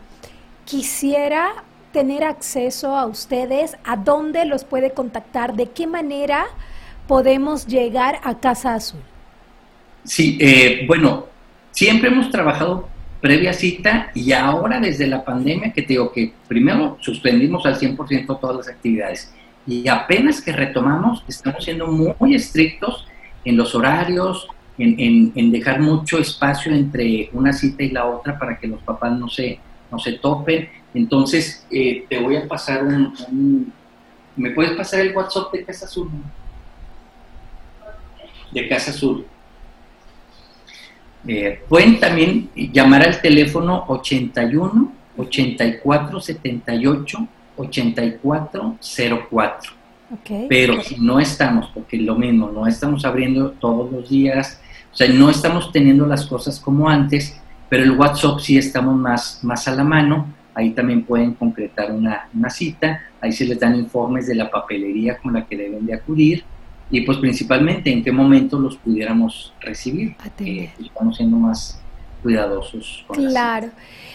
quisiera 0.64 1.64
tener 1.92 2.24
acceso 2.24 2.94
a 2.96 3.06
ustedes, 3.06 3.76
¿a 3.84 3.96
dónde 3.96 4.44
los 4.44 4.64
puede 4.64 4.92
contactar? 4.92 5.54
¿De 5.54 5.66
qué 5.66 5.86
manera 5.86 6.46
podemos 7.06 7.66
llegar 7.66 8.20
a 8.22 8.38
Casa 8.38 8.74
Azul? 8.74 9.00
Sí, 10.04 10.38
eh, 10.40 10.84
bueno, 10.86 11.26
siempre 11.72 12.08
hemos 12.08 12.30
trabajado 12.30 12.88
previa 13.20 13.52
cita 13.52 14.10
y 14.14 14.32
ahora 14.32 14.80
desde 14.80 15.06
la 15.06 15.24
pandemia, 15.24 15.72
que 15.72 15.82
te 15.82 15.88
digo 15.88 16.12
que 16.12 16.32
primero 16.46 16.96
suspendimos 17.00 17.66
al 17.66 17.78
100% 17.78 18.40
todas 18.40 18.56
las 18.56 18.68
actividades 18.68 19.32
y 19.66 19.86
apenas 19.88 20.40
que 20.40 20.52
retomamos, 20.52 21.24
estamos 21.28 21.64
siendo 21.64 21.86
muy, 21.86 22.34
estrictos 22.34 23.06
en 23.44 23.56
los 23.56 23.74
horarios, 23.74 24.48
en, 24.78 25.52
dejar 25.52 25.80
mucho 25.80 26.18
espacio 26.18 26.72
entre 26.72 27.28
una 27.32 27.52
cita 27.52 27.82
y 27.82 27.90
la 27.90 28.06
otra 28.06 28.38
para 28.38 28.58
que 28.58 28.66
los 28.66 28.80
papás 28.82 29.12
no 29.18 29.28
se, 29.28 29.58
no 29.90 29.98
se 29.98 30.12
topen. 30.12 30.68
Entonces, 30.94 31.66
eh, 31.70 32.06
te 32.08 32.18
voy 32.18 32.36
a 32.36 32.48
pasar 32.48 32.84
un, 32.84 33.72
¿Me 34.38 34.52
puedes 34.52 34.76
pasar 34.76 35.00
el 35.00 35.14
WhatsApp 35.16 35.52
de 35.52 35.64
Casa 35.64 35.86
Azul? 35.86 36.08
De 38.52 38.68
Casa 38.68 38.92
Azul. 38.92 39.26
Eh, 41.28 41.60
pueden 41.68 42.00
también 42.00 42.48
llamar 42.72 43.02
al 43.02 43.20
teléfono 43.20 43.84
81 43.88 44.92
84 45.18 46.20
78 46.20 47.28
84 47.56 48.76
04. 49.30 49.72
Pero 50.48 50.80
si 50.80 50.98
no 50.98 51.20
estamos, 51.20 51.70
porque 51.74 51.98
lo 51.98 52.14
mismo, 52.14 52.50
no 52.50 52.66
estamos 52.66 53.04
abriendo 53.04 53.50
todos 53.50 53.92
los 53.92 54.08
días, 54.08 54.58
o 54.90 54.96
sea, 54.96 55.06
no 55.08 55.28
estamos 55.28 55.70
teniendo 55.70 56.06
las 56.06 56.24
cosas 56.24 56.58
como 56.58 56.88
antes, 56.88 57.38
pero 57.68 57.82
el 57.82 57.90
WhatsApp 57.90 58.40
sí 58.40 58.56
estamos 58.56 58.96
más, 58.96 59.40
más 59.42 59.68
a 59.68 59.74
la 59.74 59.84
mano, 59.84 60.32
ahí 60.54 60.70
también 60.70 61.04
pueden 61.04 61.34
concretar 61.34 61.92
una, 61.92 62.26
una 62.34 62.48
cita, 62.48 63.02
ahí 63.20 63.32
se 63.32 63.44
les 63.44 63.60
dan 63.60 63.76
informes 63.76 64.26
de 64.26 64.34
la 64.34 64.50
papelería 64.50 65.18
con 65.18 65.34
la 65.34 65.44
que 65.44 65.58
deben 65.58 65.84
de 65.84 65.92
acudir, 65.92 66.42
y 66.90 67.02
pues 67.02 67.18
principalmente 67.18 67.90
en 67.90 68.02
qué 68.02 68.12
momento 68.12 68.58
los 68.58 68.76
pudiéramos 68.76 69.52
recibir. 69.60 70.16
Eh, 70.38 70.70
estamos 70.82 71.16
siendo 71.16 71.36
más 71.36 71.80
cuidadosos. 72.22 73.04
Con 73.06 73.16
claro. 73.16 73.68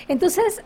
Entonces, 0.07 0.61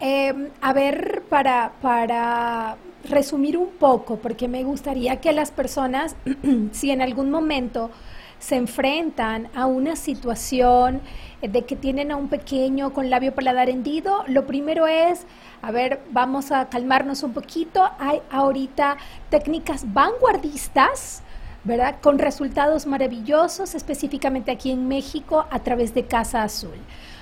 em, 0.00 0.48
a 0.60 0.72
ver, 0.72 1.22
para, 1.28 1.72
para 1.80 2.76
resumir 3.08 3.56
un 3.56 3.70
poco, 3.78 4.16
porque 4.16 4.48
me 4.48 4.64
gustaría 4.64 5.20
que 5.20 5.32
las 5.32 5.50
personas, 5.50 6.16
si 6.72 6.90
en 6.90 7.00
algún 7.00 7.30
momento 7.30 7.90
se 8.38 8.56
enfrentan 8.56 9.48
a 9.54 9.66
una 9.66 9.96
situación 9.96 11.00
de 11.40 11.64
que 11.64 11.74
tienen 11.74 12.10
a 12.10 12.16
un 12.16 12.28
pequeño 12.28 12.92
con 12.92 13.08
labio 13.08 13.34
paladar 13.34 13.70
hendido, 13.70 14.24
lo 14.26 14.46
primero 14.46 14.86
es, 14.86 15.26
a 15.62 15.70
ver, 15.70 16.02
vamos 16.10 16.52
a 16.52 16.68
calmarnos 16.68 17.22
un 17.22 17.32
poquito. 17.32 17.88
Hay 17.98 18.20
ahorita 18.30 18.98
técnicas 19.30 19.90
vanguardistas 19.92 21.22
¿verdad? 21.66 21.96
Con 22.00 22.18
resultados 22.18 22.86
maravillosos, 22.86 23.74
específicamente 23.74 24.52
aquí 24.52 24.70
en 24.70 24.86
México, 24.86 25.46
a 25.50 25.58
través 25.58 25.92
de 25.94 26.04
Casa 26.04 26.44
Azul. 26.44 26.78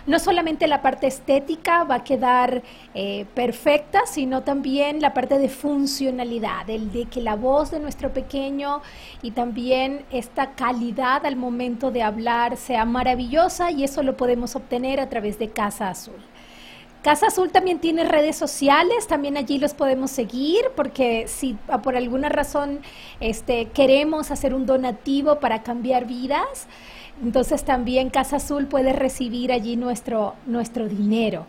No 0.07 0.19
solamente 0.19 0.67
la 0.67 0.83
parte 0.83 1.07
estética 1.07 1.85
va 1.85 1.97
a 1.97 2.05
quedar 2.05 2.63
eh, 2.93 3.25
perfecta, 3.35 4.03
sino 4.05 4.43
también 4.43 5.01
la 5.01 5.15
parte 5.15 5.39
de 5.39 5.49
funcionalidad, 5.49 6.69
el 6.69 6.93
de 6.93 7.07
que 7.07 7.23
la 7.23 7.37
voz 7.37 7.71
de 7.71 7.81
nuestro 7.81 8.13
pequeño 8.13 8.83
y 9.23 9.31
también 9.31 10.05
esta 10.11 10.51
calidad 10.51 11.25
al 11.25 11.37
momento 11.37 11.91
de 11.91 12.03
hablar 12.03 12.59
sea 12.59 12.85
maravillosa 12.85 13.71
y 13.71 13.83
eso 13.83 14.03
lo 14.03 14.15
podemos 14.15 14.57
obtener 14.57 15.01
a 15.01 15.09
través 15.09 15.39
de 15.39 15.49
Casa 15.49 15.89
Azul. 15.89 16.21
Casa 17.05 17.27
Azul 17.27 17.51
también 17.51 17.81
tiene 17.81 18.05
redes 18.05 18.35
sociales, 18.35 19.07
también 19.07 19.37
allí 19.37 19.59
los 19.59 19.75
podemos 19.75 20.11
seguir, 20.11 20.63
porque 20.75 21.27
si 21.29 21.55
por 21.83 21.99
alguna 21.99 22.31
razón 22.31 22.81
este, 23.21 23.67
queremos 23.75 24.31
hacer 24.31 24.55
un 24.55 24.65
donativo 24.65 25.39
para 25.39 25.63
cambiar 25.63 26.07
vidas, 26.07 26.67
entonces 27.23 27.63
también 27.63 28.09
Casa 28.09 28.37
Azul 28.37 28.69
puede 28.69 28.95
recibir 28.95 29.53
allí 29.53 29.77
nuestro, 29.77 30.35
nuestro 30.47 30.89
dinero. 30.89 31.45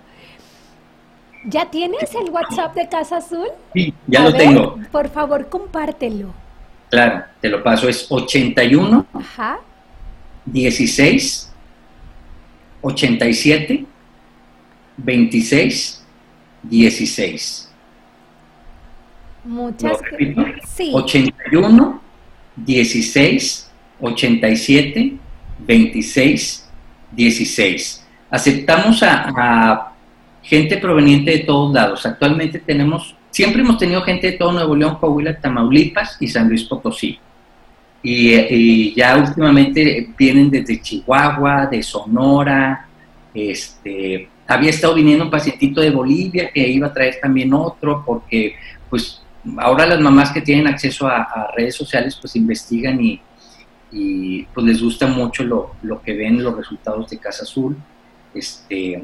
¿Ya 1.46 1.72
tienes 1.72 2.14
el 2.16 2.32
WhatsApp 2.32 2.76
de 2.76 2.90
Casa 2.90 3.18
Azul? 3.18 3.48
Sí, 3.74 3.94
ya 4.08 4.24
lo 4.24 4.34
tengo. 4.34 4.78
Por 4.92 5.08
favor, 5.08 5.48
compártelo. 5.48 6.34
Claro, 6.90 7.24
te 7.40 7.48
lo 7.48 7.64
paso. 7.64 7.88
Es 7.88 8.08
81 8.12 9.06
Ajá. 9.14 9.60
16 10.48 11.54
87 12.82 13.95
26 14.98 16.06
16. 16.64 17.72
Muchas 19.44 20.02
gracias. 20.02 20.70
Sí. 20.70 20.92
81 20.94 22.02
16 22.56 23.72
87 24.00 25.18
26 25.60 26.70
16. 27.12 28.06
Aceptamos 28.30 29.04
a, 29.04 29.92
gente 30.42 30.78
proveniente 30.78 31.32
de 31.32 31.40
todos 31.40 31.74
lados. 31.74 32.06
Actualmente 32.06 32.60
tenemos, 32.60 33.16
siempre 33.32 33.62
hemos 33.62 33.80
tenido 33.80 34.02
gente 34.04 34.32
de 34.32 34.38
todo 34.38 34.52
Nuevo 34.52 34.76
León, 34.76 34.98
Coahuila, 35.00 35.40
Tamaulipas 35.40 36.18
y 36.20 36.28
San 36.28 36.50
Luis 36.50 36.64
Potosí. 36.64 37.18
Y, 38.04 38.36
y, 38.36 38.94
ya 38.94 39.18
últimamente 39.18 40.08
vienen 40.16 40.52
desde 40.52 40.80
Chihuahua, 40.80 41.66
de 41.66 41.82
Sonora, 41.82 42.88
este, 43.34 44.30
había 44.48 44.70
estado 44.70 44.94
viniendo 44.94 45.26
un 45.26 45.32
pacientito 45.32 45.82
de 45.82 45.92
Bolivia 45.92 46.52
que 46.52 46.68
iba 46.68 46.88
a 46.88 46.94
traer 46.94 47.18
también 47.22 47.54
otro, 47.54 48.04
porque 48.06 48.56
pues 48.90 49.22
ahora 49.58 49.86
las 49.86 50.00
mamás 50.00 50.32
que 50.32 50.42
tienen 50.42 50.68
acceso 50.68 51.08
a, 51.08 51.52
redes 51.56 51.76
sociales 51.76 52.18
pues 52.20 52.36
investigan 52.36 53.00
y, 53.02 53.22
pues 54.54 54.66
les 54.66 54.82
gusta 54.82 55.08
mucho 55.08 55.44
lo, 55.44 56.02
que 56.04 56.14
ven 56.14 56.44
los 56.44 56.56
resultados 56.58 57.10
de 57.10 57.18
Casa 57.18 57.44
Azul, 57.44 57.78
este, 58.34 59.04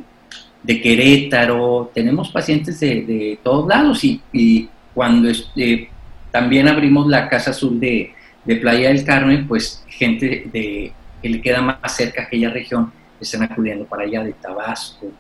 de 0.62 0.82
Querétaro, 0.82 1.92
tenemos 1.94 2.30
pacientes 2.30 2.80
de, 2.80 3.40
todos 3.42 3.68
lados 3.68 4.04
y, 4.04 4.70
cuando 4.94 5.30
este, 5.30 5.90
también 6.32 6.68
abrimos 6.68 7.08
la 7.08 7.30
Casa 7.30 7.52
Azul 7.52 7.80
de, 7.80 8.14
de 8.44 8.56
Playa 8.58 8.90
del 8.90 9.06
Carmen, 9.06 9.48
pues 9.48 9.86
gente 9.88 10.50
de, 10.52 10.92
que 11.22 11.30
le 11.30 11.42
queda 11.42 11.62
más 11.62 11.96
cerca 11.96 12.24
a 12.24 12.26
aquella 12.26 12.50
región 12.50 12.92
están 13.22 13.44
acudiendo 13.44 13.86
para 13.86 14.04
allá 14.04 14.24
de 14.24 14.34
Tabasco, 14.34 15.12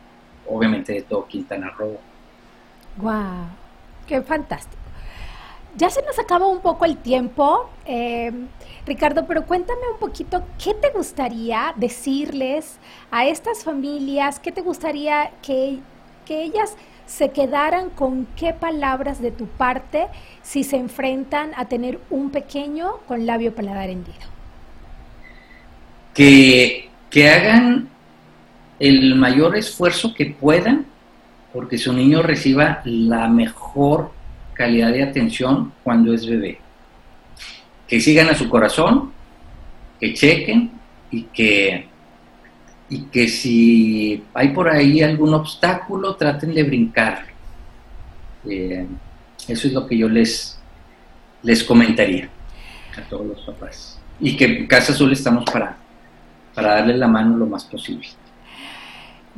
obviamente 0.51 0.93
de 0.93 1.01
todo 1.03 1.27
Quintana 1.27 1.69
Roo. 1.71 1.99
¡Guau! 2.97 3.47
¡Qué 4.07 4.21
fantástico! 4.21 4.81
Ya 5.75 5.89
se 5.89 6.01
nos 6.03 6.19
acaba 6.19 6.47
un 6.47 6.59
poco 6.61 6.83
el 6.85 6.97
tiempo, 6.97 7.69
eh, 7.85 8.31
Ricardo, 8.85 9.25
pero 9.25 9.45
cuéntame 9.45 9.81
un 9.93 9.99
poquito 9.99 10.43
qué 10.61 10.73
te 10.73 10.89
gustaría 10.89 11.73
decirles 11.77 12.77
a 13.09 13.25
estas 13.25 13.63
familias, 13.63 14.39
qué 14.39 14.51
te 14.51 14.61
gustaría 14.61 15.31
que, 15.41 15.79
que 16.25 16.43
ellas 16.43 16.75
se 17.05 17.31
quedaran 17.31 17.89
con 17.89 18.25
qué 18.35 18.53
palabras 18.53 19.21
de 19.21 19.31
tu 19.31 19.47
parte 19.47 20.07
si 20.41 20.63
se 20.63 20.77
enfrentan 20.77 21.51
a 21.55 21.65
tener 21.65 21.99
un 22.09 22.31
pequeño 22.31 22.97
con 23.07 23.25
labio 23.25 23.55
paladar 23.55 23.89
hendido. 23.89 24.31
que, 26.13 26.89
que 27.09 27.29
hagan 27.29 27.90
el 28.81 29.13
mayor 29.13 29.55
esfuerzo 29.55 30.11
que 30.13 30.25
puedan 30.25 30.87
porque 31.53 31.77
su 31.77 31.93
niño 31.93 32.23
reciba 32.23 32.81
la 32.83 33.27
mejor 33.27 34.11
calidad 34.53 34.91
de 34.91 35.03
atención 35.03 35.71
cuando 35.83 36.13
es 36.13 36.25
bebé. 36.25 36.59
Que 37.87 37.99
sigan 37.99 38.29
a 38.29 38.35
su 38.35 38.49
corazón, 38.49 39.11
que 39.99 40.13
chequen 40.15 40.71
y 41.11 41.23
que, 41.23 41.87
y 42.89 43.01
que 43.03 43.27
si 43.27 44.23
hay 44.33 44.49
por 44.49 44.67
ahí 44.67 45.03
algún 45.03 45.33
obstáculo, 45.35 46.15
traten 46.15 46.53
de 46.55 46.63
brincar. 46.63 47.25
Eh, 48.49 48.87
eso 49.47 49.67
es 49.67 49.73
lo 49.73 49.85
que 49.85 49.97
yo 49.97 50.09
les, 50.09 50.59
les 51.43 51.63
comentaría 51.63 52.29
a 52.97 53.01
todos 53.09 53.27
los 53.27 53.41
papás. 53.41 53.99
Y 54.19 54.35
que 54.37 54.45
en 54.45 54.67
Casa 54.67 54.93
Azul 54.93 55.11
estamos 55.11 55.43
para, 55.45 55.77
para 56.55 56.75
darles 56.75 56.97
la 56.97 57.07
mano 57.07 57.37
lo 57.37 57.45
más 57.45 57.65
posible. 57.65 58.07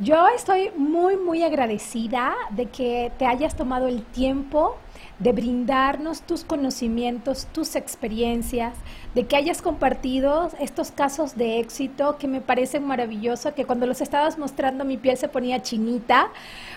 Yo 0.00 0.26
estoy 0.26 0.72
muy, 0.76 1.16
muy 1.16 1.44
agradecida 1.44 2.34
de 2.50 2.66
que 2.66 3.12
te 3.16 3.26
hayas 3.26 3.56
tomado 3.56 3.86
el 3.86 4.02
tiempo 4.02 4.76
de 5.18 5.32
brindarnos 5.32 6.22
tus 6.22 6.44
conocimientos, 6.44 7.46
tus 7.52 7.76
experiencias, 7.76 8.74
de 9.14 9.26
que 9.26 9.36
hayas 9.36 9.62
compartido 9.62 10.50
estos 10.58 10.90
casos 10.90 11.36
de 11.36 11.60
éxito 11.60 12.18
que 12.18 12.26
me 12.26 12.40
parecen 12.40 12.84
maravillosos, 12.84 13.52
que 13.54 13.64
cuando 13.64 13.86
los 13.86 14.00
estabas 14.00 14.38
mostrando 14.38 14.84
mi 14.84 14.96
piel 14.96 15.16
se 15.16 15.28
ponía 15.28 15.62
chinita, 15.62 16.30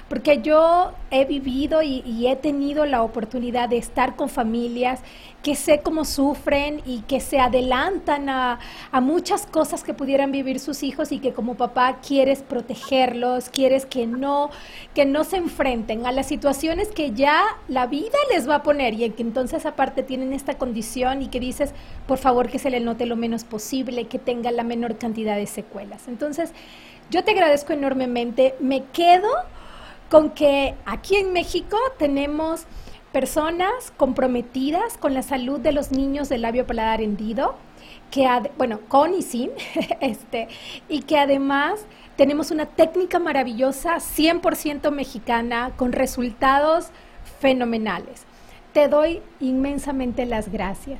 porque 0.07 0.41
yo 0.41 0.91
he 1.09 1.25
vivido 1.25 1.81
y, 1.81 2.27
he 2.27 2.35
tenido 2.35 2.85
la 2.85 3.03
oportunidad 3.03 3.69
de 3.69 3.77
estar 3.77 4.15
con 4.15 4.27
familias 4.29 4.99
que 5.43 5.55
sé 5.55 5.81
cómo 5.81 6.03
sufren 6.03 6.81
y 6.85 7.01
que 7.01 7.21
se 7.21 7.39
adelantan 7.39 8.27
a, 8.27 8.59
a 8.91 9.01
muchas 9.01 9.45
cosas 9.45 9.83
que 9.83 9.93
pudieran 9.93 10.31
vivir 10.31 10.59
sus 10.59 10.83
hijos 10.83 11.11
y 11.11 11.19
que 11.19 11.33
como 11.33 11.55
papá 11.55 11.99
quieres 12.05 12.41
protegerlos, 12.41 13.49
quieres 13.49 13.85
que 13.85 14.07
no, 14.07 14.49
que 14.93 15.05
no 15.05 15.23
se 15.23 15.37
enfrenten 15.37 16.05
a 16.05 16.11
las 16.11 16.27
situaciones 16.27 16.89
que 16.89 17.11
ya 17.11 17.43
la 17.69 17.87
vida 17.87 18.17
les 18.31 18.49
va 18.49 18.55
a 18.55 18.63
poner 18.63 18.93
y 18.93 19.03
en 19.03 19.13
que 19.13 19.21
entonces 19.23 19.65
aparte 19.65 20.03
tienen 20.03 20.33
esta 20.33 20.57
condición 20.57 21.21
y 21.21 21.27
que 21.27 21.39
dices, 21.39 21.73
por 22.07 22.17
favor 22.17 22.49
que 22.49 22.59
se 22.59 22.69
le 22.69 22.79
note 22.79 23.05
lo 23.05 23.15
menos 23.15 23.43
posible, 23.43 24.05
que 24.05 24.19
tenga 24.19 24.51
la 24.51 24.63
menor 24.63 24.97
cantidad 24.97 25.35
de 25.35 25.47
secuelas. 25.47 26.07
Entonces, 26.07 26.51
yo 27.09 27.23
te 27.23 27.31
agradezco 27.31 27.73
enormemente, 27.73 28.55
me 28.59 28.83
quedo 28.85 29.29
con 30.09 30.31
que 30.31 30.75
aquí 30.85 31.15
en 31.15 31.33
México 31.33 31.77
tenemos 31.97 32.65
personas 33.11 33.91
comprometidas 33.97 34.97
con 34.97 35.13
la 35.13 35.21
salud 35.21 35.59
de 35.59 35.71
los 35.71 35.91
niños 35.91 36.29
del 36.29 36.41
labio 36.41 36.67
paladar 36.67 37.01
hendido, 37.01 37.55
que 38.11 38.27
bueno, 38.57 38.79
con 38.87 39.13
y 39.13 39.21
sin, 39.21 39.51
este, 40.01 40.47
y 40.87 41.01
que 41.01 41.17
además 41.17 41.85
tenemos 42.15 42.51
una 42.51 42.65
técnica 42.65 43.19
maravillosa, 43.19 43.97
100% 43.97 44.91
mexicana, 44.91 45.71
con 45.77 45.91
resultados 45.91 46.89
fenomenales. 47.39 48.23
Te 48.73 48.87
doy 48.87 49.21
inmensamente 49.39 50.25
las 50.25 50.51
gracias. 50.51 50.99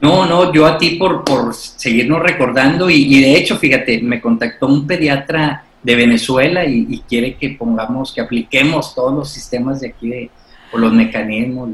No, 0.00 0.26
no, 0.26 0.52
yo 0.52 0.66
a 0.66 0.76
ti 0.76 0.96
por, 0.96 1.24
por 1.24 1.54
seguirnos 1.54 2.20
recordando 2.20 2.90
y, 2.90 3.16
y 3.16 3.20
de 3.22 3.36
hecho, 3.36 3.56
fíjate, 3.56 4.02
me 4.02 4.20
contactó 4.20 4.66
un 4.66 4.86
pediatra 4.86 5.64
de 5.84 5.94
Venezuela 5.94 6.64
y, 6.64 7.02
quiere 7.06 7.36
que 7.36 7.50
pongamos, 7.50 8.12
que 8.12 8.22
apliquemos 8.22 8.94
todos 8.94 9.14
los 9.14 9.30
sistemas 9.30 9.80
de 9.80 9.88
aquí, 9.88 10.08
de, 10.08 10.30
o 10.72 10.78
los 10.78 10.92
mecanismos 10.92 11.70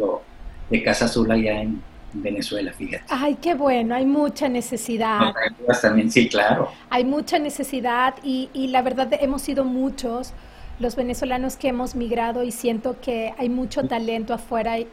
de 0.69 0.83
Casa 0.83 1.05
Azul 1.05 1.31
allá 1.31 1.63
en 1.63 1.81
Venezuela, 2.13 2.73
fíjate. 2.73 3.05
Ay, 3.09 3.39
qué 3.41 3.55
bueno, 3.55 3.95
hay 3.95 4.05
mucha 4.05 4.49
necesidad. 4.49 5.33
también, 5.81 6.11
sí, 6.11 6.29
claro. 6.29 6.71
Hay 6.91 7.05
mucha 7.05 7.39
necesidad 7.39 8.15
y, 8.25 8.51
y 8.53 8.67
la 8.67 8.83
verdad 8.83 9.09
hemos 9.13 9.43
sido 9.43 9.65
muchos 9.65 10.33
los 10.81 10.97
venezolanos 10.97 11.57
que 11.57 11.69
hemos 11.69 11.95
migrado 11.95 12.43
y 12.43 12.51
siento 12.51 12.97
que 13.01 13.35
hay 13.39 13.49
mucho 13.49 13.87
talento 13.87 14.35
afuera 14.35 14.79
y, 14.79 14.89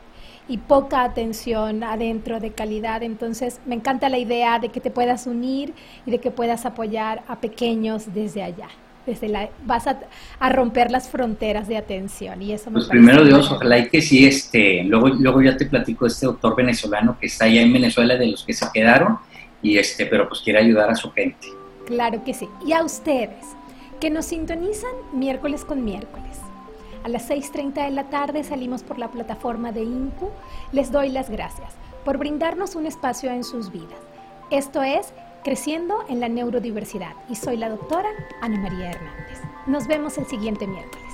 y 0.47 0.57
poca 0.57 1.03
atención 1.03 1.83
adentro 1.83 2.39
de 2.39 2.51
calidad. 2.51 3.01
Entonces, 3.01 3.59
me 3.65 3.75
encanta 3.75 4.09
la 4.09 4.17
idea 4.17 4.59
de 4.59 4.69
que 4.69 4.81
te 4.81 4.91
puedas 4.91 5.25
unir 5.25 5.73
y 6.05 6.11
de 6.11 6.19
que 6.19 6.29
puedas 6.29 6.65
apoyar 6.65 7.23
a 7.27 7.39
pequeños 7.39 8.13
desde 8.13 8.43
allá 8.43 8.67
desde 9.07 9.29
la, 9.29 9.49
vas 9.65 9.87
a, 9.87 9.99
a, 10.37 10.49
romper 10.49 10.91
las 10.91 11.07
fronteras 11.09 11.69
de 11.69 11.77
atención 11.77 12.41
y 12.41 12.51
eso 12.51 12.69
me 12.69 12.73
Pues 12.73 12.87
primero 12.87 13.23
Dios, 13.23 13.49
ojalá 13.49 13.79
y 13.79 13.87
que 13.87 14.01
sí, 14.01 14.27
este, 14.27 14.83
luego, 14.83 15.07
luego 15.07 15.41
ya 15.41 15.55
te 15.55 15.65
platico 15.65 16.05
este 16.05 16.25
doctor 16.25 16.57
venezolano 16.57 17.17
que 17.17 17.27
está 17.27 17.45
allá 17.45 17.61
en 17.61 17.71
Venezuela 17.71 18.17
de 18.17 18.27
los 18.27 18.43
que 18.43 18.51
se 18.51 18.65
quedaron 18.73 19.17
y 19.61 19.77
este, 19.77 20.05
pero 20.05 20.27
pues 20.27 20.41
quiere 20.41 20.59
ayudar 20.59 20.89
a 20.89 20.95
su 20.95 21.09
gente. 21.11 21.47
Claro 21.85 22.21
que 22.25 22.33
sí. 22.33 22.49
Y 22.65 22.73
a 22.73 22.83
ustedes, 22.83 23.56
que 23.99 24.09
nos 24.09 24.25
sintonizan 24.25 24.91
miércoles 25.13 25.65
con 25.65 25.83
miércoles. 25.83 26.37
A 27.03 27.09
las 27.09 27.29
6.30 27.29 27.85
de 27.85 27.91
la 27.91 28.09
tarde 28.09 28.43
salimos 28.43 28.83
por 28.83 28.99
la 28.99 29.09
plataforma 29.09 29.71
de 29.71 29.83
INCU. 29.83 30.29
Les 30.71 30.91
doy 30.91 31.09
las 31.09 31.29
gracias 31.29 31.73
por 32.03 32.17
brindarnos 32.17 32.75
un 32.75 32.85
espacio 32.85 33.31
en 33.31 33.43
sus 33.43 33.71
vidas. 33.71 33.99
Esto 34.49 34.83
es 34.83 35.13
creciendo 35.43 36.03
en 36.09 36.19
la 36.19 36.29
neurodiversidad 36.29 37.13
y 37.29 37.35
soy 37.35 37.57
la 37.57 37.69
doctora 37.69 38.09
Ana 38.41 38.59
María 38.59 38.91
Hernández. 38.91 39.39
Nos 39.65 39.87
vemos 39.87 40.17
el 40.17 40.25
siguiente 40.25 40.67
miércoles. 40.67 41.13